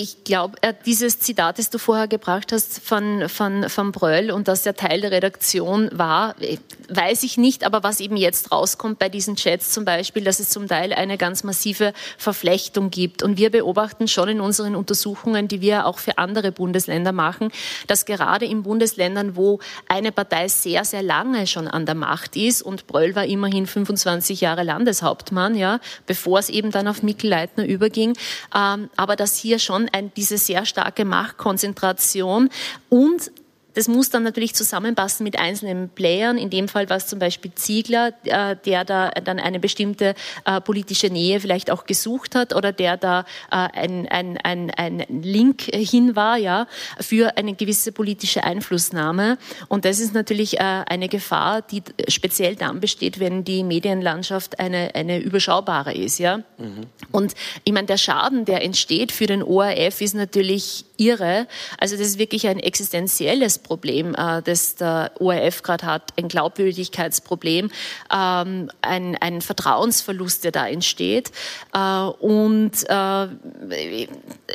[0.00, 4.46] Ich glaube, äh, dieses Zitat, das du vorher gebracht hast von, von, von Bröll und
[4.46, 6.58] dass er Teil der Redaktion war, äh,
[6.88, 10.50] weiß ich nicht, aber was eben jetzt rauskommt bei diesen Chats zum Beispiel, dass es
[10.50, 13.24] zum Teil eine ganz massive Verflechtung gibt.
[13.24, 17.50] Und wir beobachten schon in unseren Untersuchungen, die wir auch für andere Bundesländer machen,
[17.88, 19.58] dass gerade in Bundesländern, wo
[19.88, 24.42] eine Partei sehr, sehr lange schon an der Macht ist und Bröll war immerhin 25
[24.42, 28.16] Jahre Landeshauptmann, ja, bevor es eben dann auf Mikkel Leitner überging,
[28.54, 32.50] ähm, aber dass hier schon ein, diese sehr starke Machtkonzentration
[32.88, 33.30] und
[33.78, 36.36] das muss dann natürlich zusammenpassen mit einzelnen Playern.
[36.36, 40.60] In dem Fall war es zum Beispiel Ziegler, äh, der da dann eine bestimmte äh,
[40.60, 43.20] politische Nähe vielleicht auch gesucht hat oder der da
[43.52, 46.66] äh, ein, ein, ein, ein Link hin war, ja,
[46.98, 49.38] für eine gewisse politische Einflussnahme.
[49.68, 55.20] Und das ist natürlich eine Gefahr, die speziell dann besteht, wenn die Medienlandschaft eine, eine
[55.20, 56.38] überschaubare ist, ja.
[56.38, 56.86] Mhm.
[57.12, 61.46] Und ich meine, der Schaden, der entsteht für den ORF, ist natürlich irre.
[61.78, 67.70] Also das ist wirklich ein existenzielles Problem, äh, das der ORF gerade hat, ein Glaubwürdigkeitsproblem,
[68.12, 71.30] ähm, ein, ein Vertrauensverlust, der da entsteht.
[71.72, 73.26] Äh, und äh,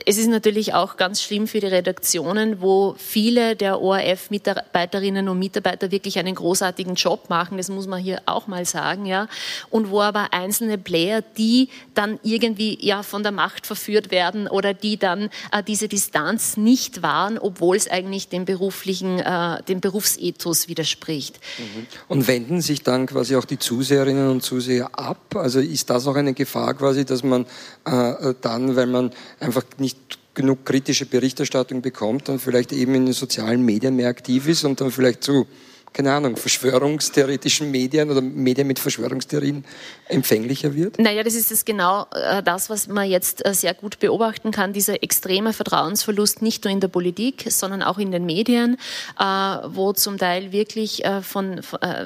[0.06, 5.92] es ist natürlich auch ganz schlimm für die Redaktionen, wo viele der ORF-Mitarbeiterinnen und Mitarbeiter
[5.92, 9.28] wirklich einen großartigen Job machen, das muss man hier auch mal sagen, ja,
[9.70, 14.74] und wo aber einzelne Player, die dann irgendwie ja von der Macht verführt werden oder
[14.74, 20.68] die dann äh, diese Distanz nicht wahren, obwohl es eigentlich dem beruflichen, äh, dem Berufsethos
[20.68, 21.40] widerspricht.
[21.58, 21.88] Mhm.
[22.08, 25.36] Und wenden sich dann quasi auch die Zuseherinnen und Zuseher ab?
[25.36, 27.46] Also ist das auch eine Gefahr quasi, dass man
[27.86, 29.98] äh, dann, weil man einfach nicht
[30.34, 34.82] genug kritische Berichterstattung bekommt, dann vielleicht eben in den sozialen Medien mehr aktiv ist und
[34.82, 35.48] dann vielleicht zu
[35.94, 39.64] keine Ahnung, verschwörungstheoretischen Medien oder Medien mit Verschwörungstheorien
[40.08, 41.00] empfänglicher wird?
[41.00, 44.74] Naja, das ist das genau äh, das, was man jetzt äh, sehr gut beobachten kann,
[44.74, 48.78] dieser extreme Vertrauensverlust nicht nur in der Politik, sondern auch in den Medien,
[49.20, 51.62] äh, wo zum Teil wirklich von,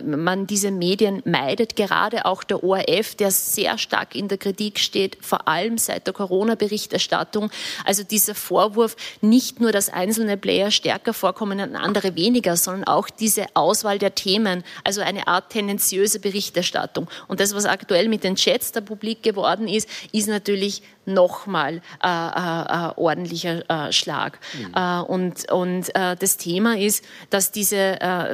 [0.05, 5.17] man diese Medien meidet, gerade auch der ORF, der sehr stark in der Kritik steht,
[5.21, 7.49] vor allem seit der Corona-Berichterstattung.
[7.85, 13.09] Also dieser Vorwurf, nicht nur, dass einzelne Player stärker vorkommen und andere weniger, sondern auch
[13.09, 17.07] diese Aus Auswahl der Themen, also eine Art tendenziöse Berichterstattung.
[17.27, 22.07] Und das, was aktuell mit den Chats der Publik geworden ist, ist natürlich nochmal äh,
[22.07, 24.39] äh, äh, ordentlicher äh, Schlag.
[24.53, 24.73] Mhm.
[24.75, 27.77] Äh, und und äh, das Thema ist, dass diese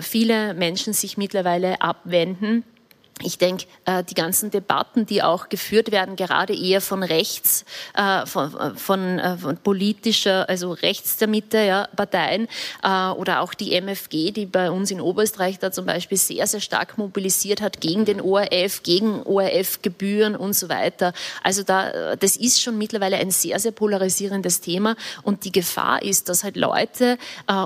[0.01, 2.63] viele Menschen sich mittlerweile abwenden
[3.21, 7.63] ich denke, äh, die ganzen Debatten, die auch geführt werden, gerade eher von rechts,
[7.95, 12.47] äh, von, äh, von, von politischer, also rechts der Mitte, ja, Parteien,
[12.83, 16.97] oder auch die MFG, die bei uns in Oberösterreich da zum Beispiel sehr, sehr stark
[16.97, 21.13] mobilisiert hat gegen den ORF, gegen ORF-Gebühren und so weiter.
[21.43, 26.29] Also da, das ist schon mittlerweile ein sehr, sehr polarisierendes Thema und die Gefahr ist,
[26.29, 27.17] dass halt Leute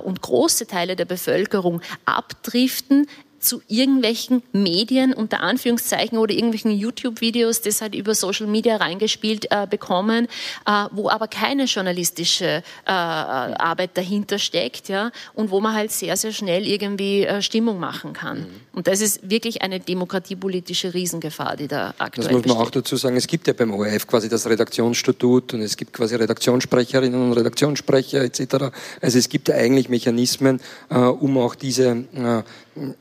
[0.04, 3.08] und große Teile der Bevölkerung abdriften
[3.40, 9.68] zu irgendwelchen Medien unter Anführungszeichen oder irgendwelchen YouTube-Videos, das halt über Social Media reingespielt äh,
[9.70, 10.28] bekommen,
[10.66, 16.18] äh, wo aber keine journalistische äh, Arbeit dahinter steckt, ja, und wo man halt sehr,
[16.18, 18.40] sehr schnell irgendwie äh, Stimmung machen kann.
[18.40, 18.48] Mhm.
[18.74, 22.62] Und das ist wirklich eine demokratiepolitische Riesengefahr, die da aktuell Das muss man besteht.
[22.62, 23.16] auch dazu sagen.
[23.18, 28.22] Es gibt ja beim ORF quasi das Redaktionsstatut und es gibt quasi Redaktionssprecherinnen und Redaktionssprecher
[28.22, 28.72] etc.
[29.02, 32.44] Also es gibt ja eigentlich Mechanismen, äh, um auch diese äh,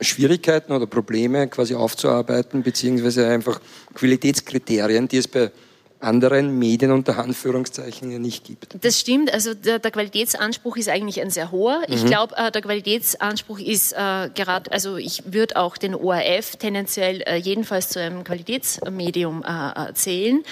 [0.01, 3.59] Schwierigkeiten oder Probleme quasi aufzuarbeiten, beziehungsweise einfach
[3.93, 5.51] Qualitätskriterien, die es bei
[5.99, 8.75] anderen Medien unter Anführungszeichen ja nicht gibt.
[8.83, 11.81] Das stimmt, also der, der Qualitätsanspruch ist eigentlich ein sehr hoher.
[11.87, 12.07] Ich Mhm.
[12.07, 17.37] glaube, äh, der Qualitätsanspruch ist äh, gerade, also ich würde auch den ORF tendenziell äh,
[17.37, 20.43] jedenfalls zu einem Qualitätsmedium äh, äh, zählen.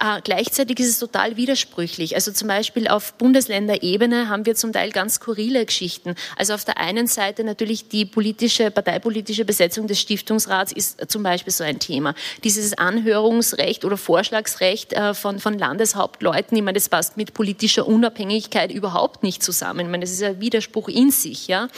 [0.00, 2.14] Äh, gleichzeitig ist es total widersprüchlich.
[2.14, 6.14] Also zum Beispiel auf Bundesländerebene haben wir zum Teil ganz skurrile Geschichten.
[6.36, 11.52] Also auf der einen Seite natürlich die politische, parteipolitische Besetzung des Stiftungsrats ist zum Beispiel
[11.52, 12.14] so ein Thema.
[12.44, 18.72] Dieses Anhörungsrecht oder Vorschlagsrecht äh, von, von Landeshauptleuten, ich meine, das passt mit politischer Unabhängigkeit
[18.72, 19.80] überhaupt nicht zusammen.
[19.80, 21.48] Ich meine, das ist ein Widerspruch in sich.
[21.48, 21.68] Ja?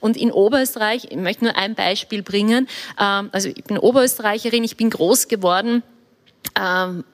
[0.00, 4.76] Und in Oberösterreich, ich möchte nur ein Beispiel bringen, ähm, also ich bin Oberösterreicherin, ich
[4.76, 5.82] bin groß geworden,
[6.58, 7.04] ähm,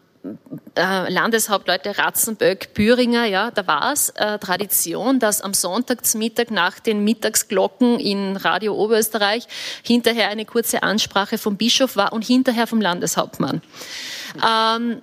[0.75, 6.51] äh, Landeshauptleute Ratzenböck, Büringer, ja, da war es äh, Tradition, dass am Sonntag zum Mittag
[6.51, 9.47] nach den Mittagsglocken in Radio Oberösterreich
[9.83, 13.61] hinterher eine kurze Ansprache vom Bischof war und hinterher vom Landeshauptmann.
[14.43, 15.03] Ähm,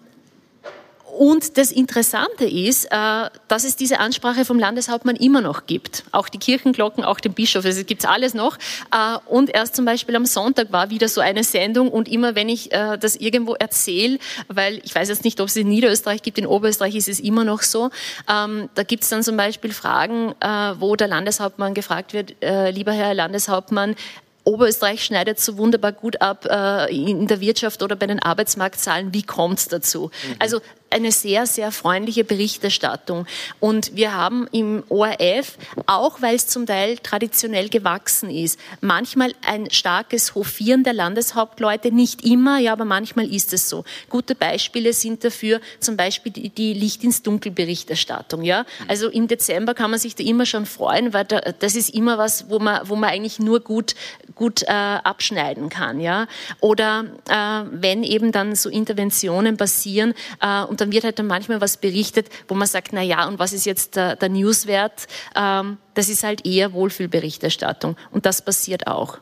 [1.17, 6.03] und das Interessante ist, äh, dass es diese Ansprache vom Landeshauptmann immer noch gibt.
[6.11, 8.57] Auch die Kirchenglocken, auch den Bischof, also es gibt alles noch.
[8.91, 12.49] Äh, und erst zum Beispiel am Sonntag war wieder so eine Sendung und immer wenn
[12.49, 16.37] ich äh, das irgendwo erzähle, weil ich weiß jetzt nicht, ob es in Niederösterreich gibt,
[16.37, 17.89] in Oberösterreich ist es immer noch so,
[18.29, 20.33] ähm, da gibt es dann zum Beispiel Fragen,
[20.79, 22.35] wo der Landeshauptmann gefragt wird,
[22.71, 23.95] lieber Herr Landeshauptmann,
[24.43, 29.13] Oberösterreich schneidet so wunderbar gut ab äh, in der Wirtschaft oder bei den Arbeitsmarktzahlen.
[29.13, 30.09] Wie kommt es dazu?
[30.39, 33.25] Also eine sehr, sehr freundliche Berichterstattung.
[33.59, 39.69] Und wir haben im ORF, auch weil es zum Teil traditionell gewachsen ist, manchmal ein
[39.71, 43.83] starkes Hofieren der Landeshauptleute, nicht immer, ja, aber manchmal ist es so.
[44.09, 48.65] Gute Beispiele sind dafür zum Beispiel die, Licht ins Dunkel Berichterstattung, ja.
[48.87, 52.17] Also im Dezember kann man sich da immer schon freuen, weil da, das ist immer
[52.17, 53.95] was, wo man, wo man eigentlich nur gut,
[54.35, 56.27] gut äh, abschneiden kann, ja.
[56.59, 61.61] Oder äh, wenn eben dann so Interventionen passieren äh, und dann wird halt dann manchmal
[61.61, 65.07] was berichtet, wo man sagt, na ja, und was ist jetzt der, der Newswert?
[65.35, 69.19] Ähm, das ist halt eher Wohlfühlberichterstattung und das passiert auch.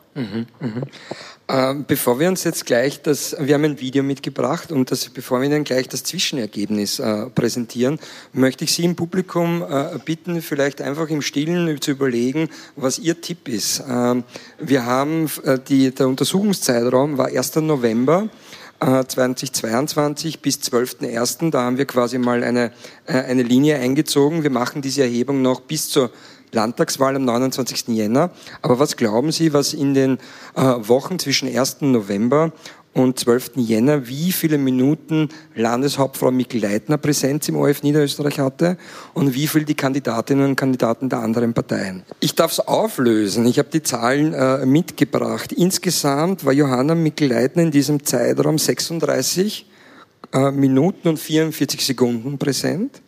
[1.48, 5.40] Ähm, bevor wir uns jetzt gleich das, wir haben ein Video mitgebracht und das, bevor
[5.40, 7.98] wir Ihnen gleich das Zwischenergebnis äh, präsentieren,
[8.32, 13.20] möchte ich Sie im Publikum äh, bitten, vielleicht einfach im Stillen zu überlegen, was Ihr
[13.20, 13.82] Tipp ist.
[13.88, 14.22] Ähm,
[14.60, 17.56] wir haben äh, die, der Untersuchungszeitraum war 1.
[17.56, 18.28] November.
[18.80, 21.50] 2022 bis 12.01.
[21.50, 22.72] Da haben wir quasi mal eine,
[23.06, 24.42] äh, eine Linie eingezogen.
[24.42, 26.10] Wir machen diese Erhebung noch bis zur
[26.52, 27.88] Landtagswahl am 29.
[27.88, 28.30] Jänner.
[28.62, 30.18] Aber was glauben Sie, was in den
[30.56, 31.82] äh, Wochen zwischen 1.
[31.82, 32.52] November
[32.92, 33.52] und 12.
[33.56, 38.76] Jänner, wie viele Minuten Landeshauptfrau Mikl-Leitner Präsenz im ORF Niederösterreich hatte
[39.14, 42.02] und wie viel die Kandidatinnen und Kandidaten der anderen Parteien.
[42.18, 43.46] Ich darf es auflösen.
[43.46, 45.52] Ich habe die Zahlen äh, mitgebracht.
[45.52, 49.66] Insgesamt war Johanna Mikl-Leitner in diesem Zeitraum 36
[50.32, 53.02] äh, Minuten und 44 Sekunden präsent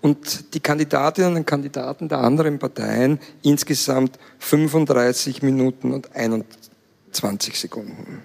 [0.00, 8.22] und die Kandidatinnen und Kandidaten der anderen Parteien insgesamt 35 Minuten und 21 Sekunden.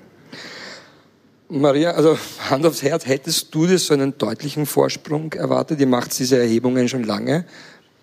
[1.49, 2.17] Maria, also
[2.49, 5.79] Hand aufs Herz, hättest du dir so einen deutlichen Vorsprung erwartet?
[5.79, 7.45] Ihr macht diese Erhebungen schon lange.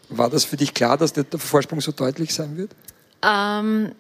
[0.09, 2.71] War das für dich klar, dass der Vorsprung so deutlich sein wird?
[3.23, 3.93] Ähm,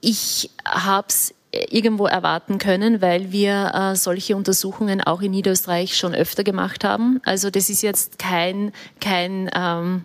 [0.00, 6.14] ich habe es irgendwo erwarten können, weil wir äh, solche Untersuchungen auch in Niederösterreich schon
[6.14, 7.20] öfter gemacht haben.
[7.24, 10.04] Also das ist jetzt kein, kein ähm,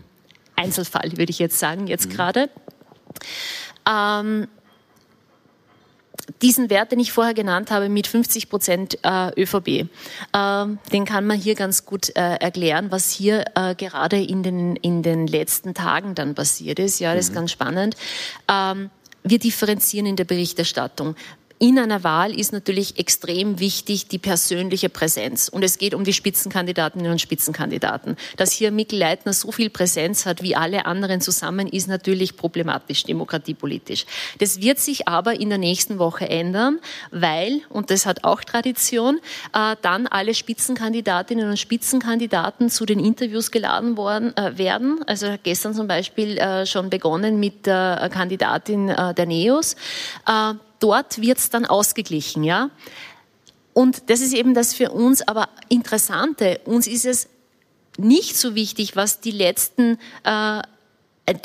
[0.56, 2.14] Einzelfall, würde ich jetzt sagen, jetzt mhm.
[2.14, 2.50] gerade.
[3.90, 4.48] Ähm,
[6.42, 9.86] diesen Wert, den ich vorher genannt habe, mit 50 Prozent äh, ÖVP, äh,
[10.92, 15.04] den kann man hier ganz gut äh, erklären, was hier äh, gerade in den, in
[15.04, 17.00] den letzten Tagen dann passiert ist.
[17.00, 17.32] Ja, das mhm.
[17.32, 17.96] ist ganz spannend.
[18.50, 18.90] Ähm,
[19.24, 21.16] wir differenzieren in der Berichterstattung
[21.64, 25.48] in einer Wahl ist natürlich extrem wichtig die persönliche Präsenz.
[25.48, 28.18] Und es geht um die Spitzenkandidatinnen und Spitzenkandidaten.
[28.36, 33.06] Dass hier Mikl Leitner so viel Präsenz hat wie alle anderen zusammen, ist natürlich problematisch,
[33.06, 34.06] demokratiepolitisch.
[34.40, 36.80] Das wird sich aber in der nächsten Woche ändern,
[37.12, 39.22] weil, und das hat auch Tradition,
[39.54, 45.00] äh, dann alle Spitzenkandidatinnen und Spitzenkandidaten zu den Interviews geladen worden, äh, werden.
[45.08, 49.78] Also gestern zum Beispiel äh, schon begonnen mit der Kandidatin der NEOS
[50.84, 52.70] dort wird es dann ausgeglichen, ja.
[53.74, 56.60] Und das ist eben das für uns aber Interessante.
[56.66, 57.30] Uns ist es
[57.98, 60.62] nicht so wichtig, was die letzten äh,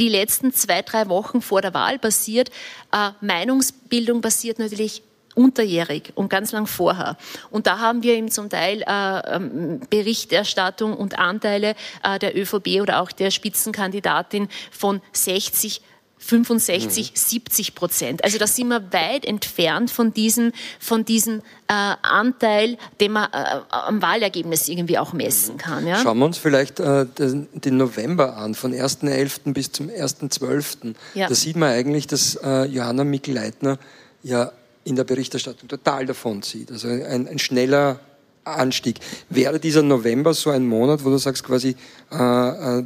[0.00, 2.50] die letzten zwei, drei Wochen vor der Wahl passiert.
[2.92, 5.02] Äh, Meinungsbildung passiert natürlich
[5.36, 7.16] unterjährig und ganz lang vorher.
[7.50, 12.80] Und da haben wir eben zum Teil äh, ähm, Berichterstattung und Anteile äh, der ÖVP
[12.82, 15.80] oder auch der Spitzenkandidatin von 60
[16.18, 18.24] 65, 70 Prozent.
[18.24, 23.60] Also da sind wir weit entfernt von diesem, von diesem äh, Anteil, den man äh,
[23.70, 25.86] am Wahlergebnis irgendwie auch messen kann.
[25.86, 26.00] Ja?
[26.02, 29.52] Schauen wir uns vielleicht äh, den, den, November an, von 1.11.
[29.52, 30.94] bis zum 1.12.
[31.14, 31.28] Ja.
[31.28, 33.78] Da sieht man eigentlich, dass äh, Johanna Mikl-Leitner
[34.22, 34.52] ja
[34.84, 36.70] in der Berichterstattung total davon zieht.
[36.72, 38.00] Also ein, ein schneller
[38.44, 38.98] Anstieg.
[39.28, 41.76] Wäre dieser November so ein Monat, wo du sagst quasi,
[42.10, 42.84] äh, äh,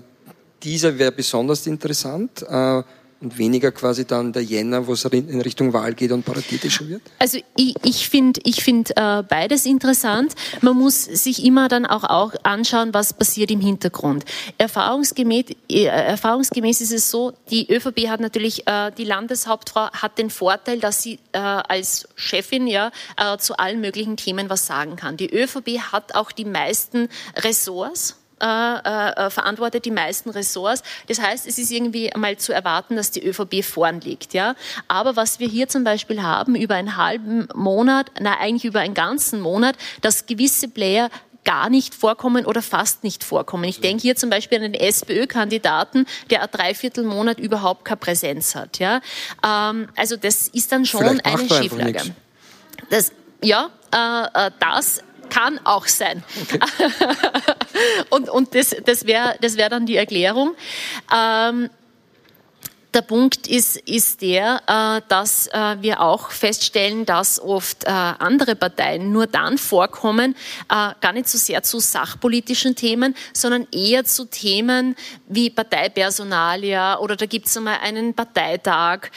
[0.62, 2.45] dieser wäre besonders interessant?
[3.23, 7.03] Und weniger quasi dann der Jänner, wo es in Richtung Wahl geht und paraditischer wird?
[7.21, 10.35] Also ich, ich finde ich find, äh, beides interessant.
[10.61, 14.25] Man muss sich immer dann auch, auch anschauen, was passiert im Hintergrund.
[14.59, 20.29] Erfahrungsgemäß, äh, erfahrungsgemäß ist es so, die ÖVP hat natürlich, äh, die Landeshauptfrau hat den
[20.29, 25.17] Vorteil, dass sie äh, als Chefin ja äh, zu allen möglichen Themen was sagen kann.
[25.17, 30.83] Die ÖVP hat auch die meisten Ressorts äh, äh, verantwortet die meisten Ressorts.
[31.07, 34.35] Das heißt, es ist irgendwie einmal zu erwarten, dass die ÖVP vorn liegt.
[34.35, 34.57] Ja?
[34.88, 38.94] Aber was wir hier zum Beispiel haben, über einen halben Monat, na eigentlich über einen
[38.94, 41.09] ganzen Monat, dass gewisse Player
[41.44, 43.64] gar nicht vorkommen oder fast nicht vorkommen.
[43.64, 48.78] Ich denke hier zum Beispiel an den SPÖ-Kandidaten, der ein Dreiviertelmonat überhaupt keine Präsenz hat.
[48.78, 49.00] Ja?
[49.44, 52.14] Ähm, also das ist dann schon eine Schieflage.
[52.90, 55.02] Das, ja, äh, äh das
[55.33, 56.23] kann auch sein.
[56.42, 56.59] Okay.
[58.11, 60.55] und und das, das wäre das wär dann die Erklärung.
[61.14, 61.71] Ähm,
[62.94, 68.55] der Punkt ist, ist der, äh, dass äh, wir auch feststellen, dass oft äh, andere
[68.55, 70.37] Parteien nur dann vorkommen,
[70.68, 77.26] gar nicht so sehr zu sachpolitischen Themen, sondern eher zu Themen wie Parteipersonalia oder da
[77.26, 79.11] gibt es einmal einen Parteitag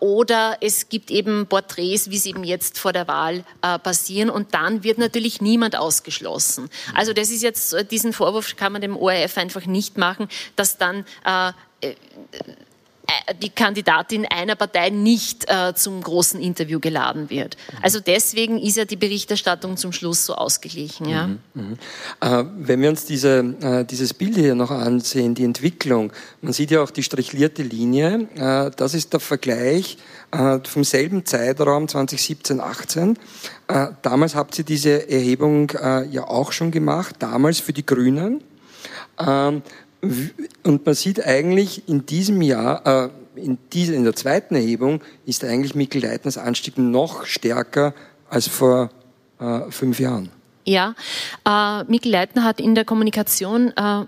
[0.00, 3.44] oder es gibt eben Porträts, wie sie eben jetzt vor der Wahl
[3.82, 6.68] passieren und dann wird natürlich niemand ausgeschlossen.
[6.94, 11.04] Also das ist jetzt, diesen Vorwurf kann man dem ORF einfach nicht machen, dass dann
[11.24, 11.52] äh,
[13.42, 17.56] die Kandidatin einer Partei nicht äh, zum großen Interview geladen wird.
[17.82, 21.08] Also deswegen ist ja die Berichterstattung zum Schluss so ausgeglichen.
[21.08, 21.26] Ja?
[21.26, 21.78] Mhm, mhm.
[22.20, 26.70] Äh, wenn wir uns diese, äh, dieses Bild hier noch ansehen, die Entwicklung, man sieht
[26.70, 29.98] ja auch die strichlierte Linie, äh, das ist der Vergleich
[30.30, 33.18] äh, vom selben Zeitraum 2017, 18.
[34.02, 35.70] damals habt ihr diese Erhebung
[36.10, 38.42] ja auch schon gemacht, damals für die Grünen.
[39.18, 39.62] Ähm,
[40.62, 43.08] und man sieht eigentlich in diesem Jahr, äh,
[43.38, 47.94] in, dieser, in der zweiten Erhebung, ist eigentlich Mikkel Leitners Anstieg noch stärker
[48.28, 48.90] als vor
[49.40, 50.30] äh, fünf Jahren.
[50.64, 50.94] Ja,
[51.46, 54.04] äh, Mikkel Leitner hat in der Kommunikation äh,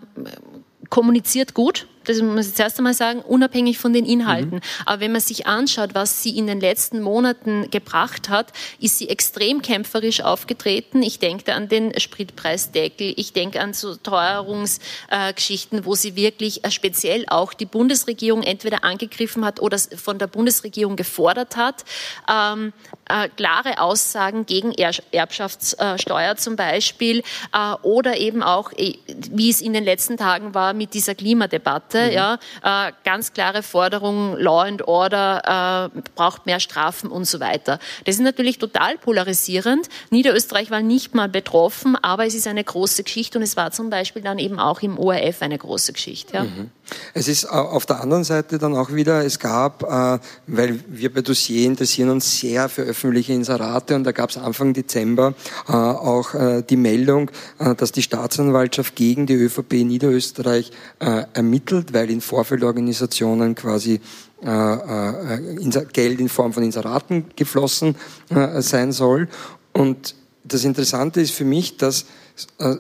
[0.91, 4.57] kommuniziert gut das muss ich zuerst einmal sagen, unabhängig von den Inhalten.
[4.57, 4.85] Mhm.
[4.87, 9.09] Aber wenn man sich anschaut, was sie in den letzten Monaten gebracht hat, ist sie
[9.09, 11.03] extrem kämpferisch aufgetreten.
[11.03, 17.25] Ich denke an den Spritpreisdeckel, ich denke an so Teuerungsgeschichten, wo sie wirklich äh, speziell
[17.29, 21.85] auch die Bundesregierung entweder angegriffen hat oder von der Bundesregierung gefordert hat.
[22.31, 22.73] Ähm,
[23.09, 29.73] äh, klare Aussagen gegen Erbschaftssteuer zum Beispiel äh, oder eben auch, äh, wie es in
[29.73, 32.13] den letzten Tagen war mit dieser Klimadebatte mhm.
[32.13, 37.79] ja, äh, ganz klare Forderungen, Law and Order, äh, braucht mehr Strafen und so weiter.
[38.05, 39.89] Das ist natürlich total polarisierend.
[40.11, 43.91] Niederösterreich war nicht mal betroffen, aber es ist eine große Geschichte und es war zum
[43.91, 46.35] Beispiel dann eben auch im ORF eine große Geschichte.
[46.35, 46.45] Ja.
[46.45, 46.71] Mhm.
[47.15, 51.23] Es ist auf der anderen Seite dann auch wieder, es gab, äh, weil wir bei
[51.23, 55.35] Dossier interessieren uns sehr für öffentliche Inserate und da gab es Anfang Dezember
[55.69, 57.31] äh, auch äh, die Meldung,
[57.77, 64.01] dass die Staatsanwaltschaft gegen die ÖVP Niederösterreich ermittelt, weil in Vorfeldorganisationen quasi
[65.93, 67.97] Geld in Form von Inseraten geflossen
[68.59, 69.29] sein soll.
[69.73, 72.07] Und das Interessante ist für mich, dass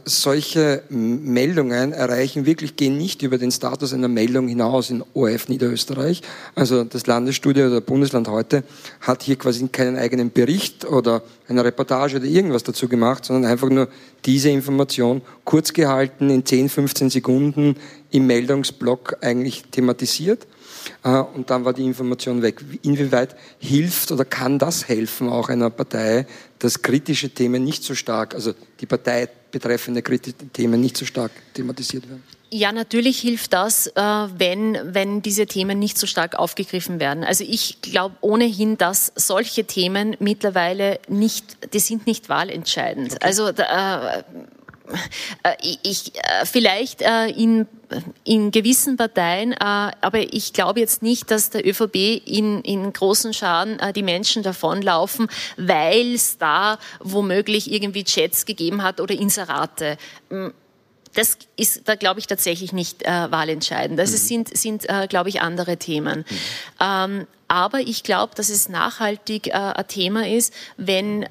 [0.05, 6.23] solche Meldungen erreichen wirklich, gehen nicht über den Status einer Meldung hinaus in ORF Niederösterreich.
[6.55, 8.65] Also das Landesstudio oder Bundesland heute
[9.01, 13.69] hat hier quasi keinen eigenen Bericht oder eine Reportage oder irgendwas dazu gemacht, sondern einfach
[13.69, 13.89] nur
[14.25, 17.77] diese Information kurz gehalten in 10, 15 Sekunden
[18.11, 20.47] im Meldungsblock eigentlich thematisiert
[21.03, 22.63] äh, und dann war die Information weg.
[22.83, 26.27] Inwieweit hilft oder kann das helfen auch einer Partei,
[26.59, 31.33] dass kritische Themen nicht so stark, also die Partei betreffende kritische Themen nicht so stark
[31.55, 32.23] thematisiert werden?
[32.53, 37.23] Ja, natürlich hilft das, äh, wenn, wenn diese Themen nicht so stark aufgegriffen werden.
[37.23, 43.13] Also ich glaube ohnehin, dass solche Themen mittlerweile nicht, die sind nicht wahlentscheidend.
[43.13, 43.25] Okay.
[43.25, 44.23] Also äh, äh,
[45.61, 47.67] ich, äh, vielleicht äh, in,
[48.25, 53.79] in gewissen Parteien, aber ich glaube jetzt nicht, dass der ÖVP in, in großen Scharen
[53.97, 59.97] die Menschen davonlaufen, weil es da womöglich irgendwie Chats gegeben hat oder Inserate
[60.29, 60.53] hm,
[61.15, 63.99] das ist da, glaube ich, tatsächlich nicht äh, wahlentscheidend.
[63.99, 64.17] Das mhm.
[64.17, 66.21] sind, sind äh, glaube ich, andere Themen.
[66.21, 66.37] Mhm.
[66.81, 71.29] Ähm, aber ich glaube, dass es nachhaltig äh, ein Thema ist, wenn, äh,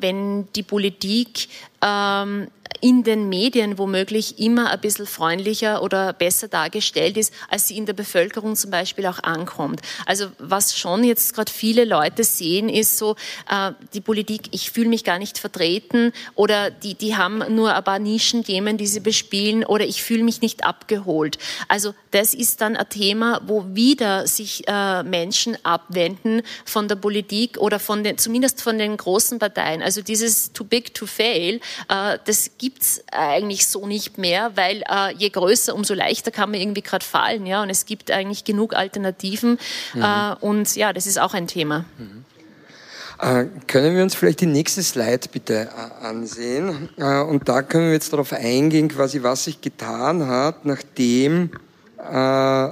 [0.00, 1.48] wenn die Politik
[1.80, 2.48] ähm,
[2.80, 7.86] in den Medien womöglich immer ein bisschen freundlicher oder besser dargestellt ist, als sie in
[7.86, 9.80] der Bevölkerung zum Beispiel auch ankommt.
[10.06, 13.16] Also was schon jetzt gerade viele Leute sehen, ist so,
[13.50, 17.84] äh, die Politik, ich fühle mich gar nicht vertreten oder die, die haben nur ein
[17.84, 21.38] paar Nischenthemen, die sie bespielen oder ich fühle mich nicht abgeholt.
[21.68, 27.58] Also das ist dann ein Thema, wo wieder sich äh, Menschen abwenden von der Politik
[27.58, 29.82] oder von den, zumindest von den großen Parteien.
[29.82, 34.82] Also dieses too big to fail, äh, das gibt es eigentlich so nicht mehr, weil
[34.88, 37.46] äh, je größer, umso leichter kann man irgendwie gerade fallen.
[37.46, 37.62] Ja?
[37.62, 39.58] Und es gibt eigentlich genug Alternativen.
[39.94, 40.02] Mhm.
[40.02, 41.84] Äh, und ja, das ist auch ein Thema.
[41.98, 42.24] Mhm.
[43.20, 46.88] Äh, können wir uns vielleicht die nächste Slide bitte äh, ansehen?
[46.96, 51.50] Äh, und da können wir jetzt darauf eingehen, quasi was sich getan hat, nachdem
[51.98, 52.68] äh,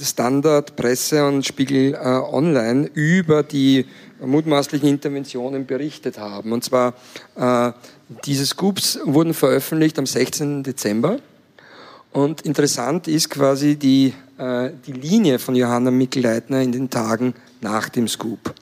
[0.00, 3.86] Standard, Presse und Spiegel Online über die
[4.20, 6.50] mutmaßlichen Interventionen berichtet haben.
[6.50, 6.94] Und zwar
[8.24, 10.62] diese Scoops wurden veröffentlicht am 16.
[10.62, 11.18] Dezember.
[12.12, 17.88] Und interessant ist quasi die, äh, die Linie von Johanna Mikl-Leitner in den Tagen nach
[17.90, 18.54] dem Scoop.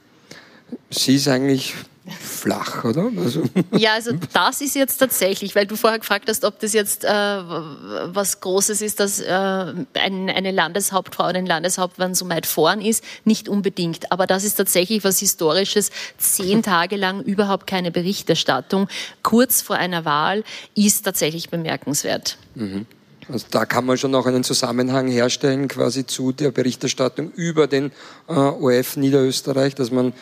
[0.91, 1.75] Sie ist eigentlich
[2.21, 3.11] flach, oder?
[3.17, 3.43] Also.
[3.77, 7.09] Ja, also das ist jetzt tatsächlich, weil du vorher gefragt hast, ob das jetzt äh,
[7.09, 13.05] was Großes ist, dass äh, ein, eine Landeshauptfrau oder ein Landeshauptmann so weit vorn ist,
[13.25, 14.13] nicht unbedingt.
[14.13, 15.91] Aber das ist tatsächlich was Historisches.
[16.19, 18.89] Zehn Tage lang überhaupt keine Berichterstattung,
[19.23, 20.45] kurz vor einer Wahl,
[20.75, 22.39] ist tatsächlich bemerkenswert.
[22.55, 22.87] Mhm.
[23.29, 27.91] Also da kann man schon auch einen Zusammenhang herstellen, quasi zu der Berichterstattung über den
[28.29, 30.13] äh, OF Niederösterreich, dass man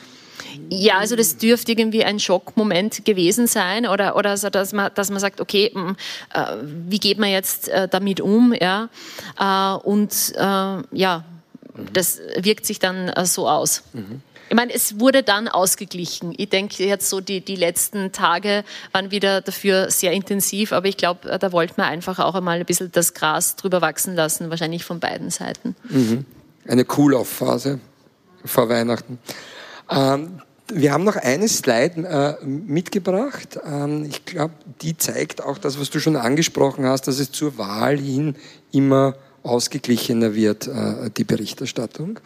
[0.69, 5.11] ja, also das dürfte irgendwie ein Schockmoment gewesen sein oder, oder so, dass man, dass
[5.11, 5.97] man sagt, okay, mh, mm,
[6.35, 6.57] äh,
[6.89, 8.55] wie geht man jetzt äh, damit um?
[8.55, 8.89] Ja?
[9.39, 11.25] Äh, und äh, ja,
[11.93, 13.83] das wirkt sich dann äh, so aus.
[13.93, 14.23] Mhm.
[14.49, 16.35] Ich meine, es wurde dann ausgeglichen.
[16.37, 18.63] Ich denke jetzt so, die, die letzten Tage
[18.93, 22.59] waren wieder dafür sehr intensiv, aber ich glaube, äh, da wollte man einfach auch einmal
[22.59, 25.75] ein bisschen das Gras drüber wachsen lassen, wahrscheinlich von beiden Seiten.
[25.89, 26.25] Mhm.
[26.67, 27.81] Eine Cool-Off-Phase
[28.45, 29.19] vor Weihnachten.
[29.95, 33.59] Ähm, wir haben noch eine Slide äh, mitgebracht.
[33.65, 37.59] Ähm, ich glaube, die zeigt auch das, was du schon angesprochen hast, dass es zur
[37.59, 38.37] Wahl hin
[38.73, 42.19] immer ausgeglichener wird, äh, die Berichterstattung.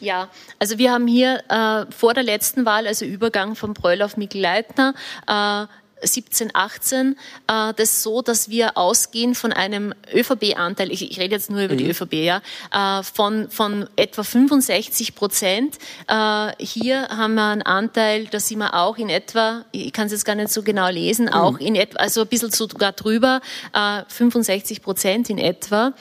[0.00, 4.16] Ja, also wir haben hier äh, vor der letzten Wahl, also Übergang von Bröll auf
[4.16, 4.94] Mikl Leitner,
[5.26, 5.66] äh,
[6.02, 11.50] 17, 18 äh, das so, dass wir ausgehen von einem ÖVP-Anteil, ich, ich, rede jetzt
[11.50, 11.78] nur über mhm.
[11.78, 12.42] die ÖVP, ja,
[12.72, 15.78] äh, von, von etwa 65 Prozent.
[16.06, 20.12] Äh, hier haben wir einen Anteil, da sind wir auch in etwa, ich kann es
[20.12, 21.32] jetzt gar nicht so genau lesen, mhm.
[21.32, 23.40] auch in etwa, also ein bisschen sogar drüber,
[23.72, 25.92] äh, 65 Prozent in etwa.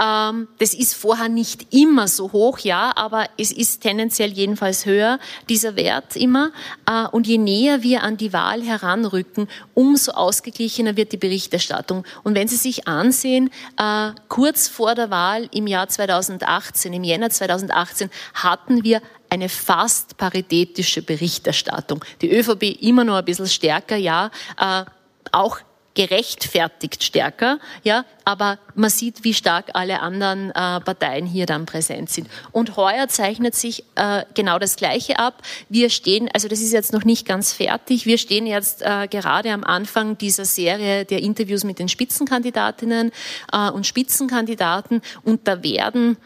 [0.00, 5.18] Ähm, das ist vorher nicht immer so hoch, ja, aber es ist tendenziell jedenfalls höher,
[5.48, 6.52] dieser Wert immer.
[6.88, 12.04] Äh, und je näher wir an die Wahl heranrücken, Rücken, umso ausgeglichener wird die Berichterstattung.
[12.22, 17.30] Und wenn Sie sich ansehen, äh, kurz vor der Wahl im Jahr 2018, im Jänner
[17.30, 22.04] 2018, hatten wir eine fast paritätische Berichterstattung.
[22.22, 24.84] Die ÖVP immer noch ein bisschen stärker, ja, äh,
[25.32, 25.58] auch
[25.96, 32.10] gerechtfertigt stärker, ja, aber man sieht, wie stark alle anderen äh, Parteien hier dann präsent
[32.10, 32.28] sind.
[32.52, 35.42] Und heuer zeichnet sich äh, genau das Gleiche ab.
[35.68, 39.50] Wir stehen, also das ist jetzt noch nicht ganz fertig, wir stehen jetzt äh, gerade
[39.50, 43.10] am Anfang dieser Serie der Interviews mit den Spitzenkandidatinnen
[43.52, 46.18] äh, und Spitzenkandidaten und da werden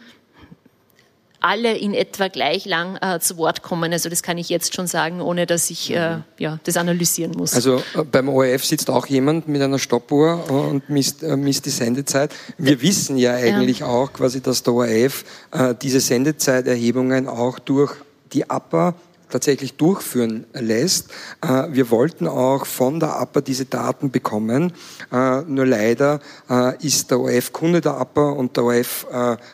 [1.41, 3.91] alle in etwa gleich lang äh, zu Wort kommen.
[3.91, 7.53] Also das kann ich jetzt schon sagen, ohne dass ich äh, ja, das analysieren muss.
[7.53, 11.71] Also äh, beim ORF sitzt auch jemand mit einer Stoppuhr und misst, äh, misst die
[11.71, 12.31] Sendezeit.
[12.57, 13.87] Wir wissen ja eigentlich ja.
[13.87, 17.93] auch quasi, dass der ORF äh, diese Sendezeiterhebungen auch durch
[18.33, 18.95] die APA
[19.31, 21.09] tatsächlich durchführen lässt.
[21.41, 24.73] Äh, wir wollten auch von der APA diese Daten bekommen.
[25.11, 26.19] Äh, nur leider
[26.49, 29.07] äh, ist der OF Kunde der APA und der OF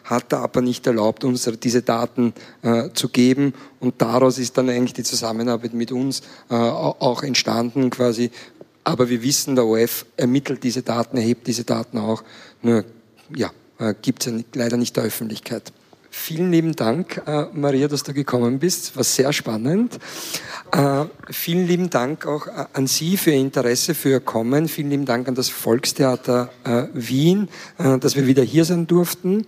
[0.04, 2.34] hat der APA nicht erlaubt, uns diese Daten
[2.94, 3.54] zu geben.
[3.80, 8.32] Und daraus ist dann eigentlich die Zusammenarbeit mit uns auch entstanden, quasi
[8.84, 12.24] Aber wir wissen, der OF ermittelt diese Daten, erhebt diese Daten auch.
[12.62, 12.86] Nur,
[13.36, 13.52] ja,
[14.02, 15.72] gibt es ja leider nicht der Öffentlichkeit.
[16.20, 18.98] Vielen lieben Dank, äh, Maria, dass du gekommen bist.
[18.98, 19.98] War sehr spannend.
[20.74, 24.68] Äh, vielen lieben Dank auch äh, an Sie für Ihr Interesse, für Ihr Kommen.
[24.68, 27.48] Vielen lieben Dank an das Volkstheater äh, Wien,
[27.78, 29.46] äh, dass wir wieder hier sein durften.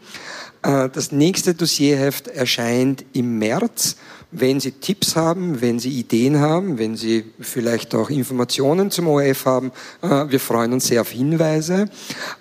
[0.62, 3.98] Äh, das nächste Dossierheft erscheint im März.
[4.32, 9.46] Wenn Sie Tipps haben, wenn Sie Ideen haben, wenn Sie vielleicht auch Informationen zum ORF
[9.46, 9.72] haben,
[10.04, 11.90] äh, wir freuen uns sehr auf Hinweise.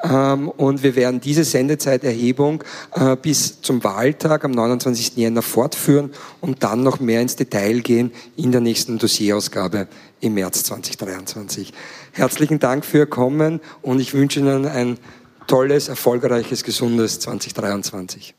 [0.02, 2.62] Ähm, und wir werden diese Sendezeiterhebung
[2.94, 5.16] äh, bis zum Wahltag am 29.
[5.16, 6.10] Jänner fortführen
[6.42, 9.88] und dann noch mehr ins Detail gehen in der nächsten Dossierausgabe
[10.20, 11.72] im März 2023.
[12.12, 14.98] Herzlichen Dank für Ihr Kommen und ich wünsche Ihnen ein
[15.46, 18.34] tolles, erfolgreiches, gesundes 2023.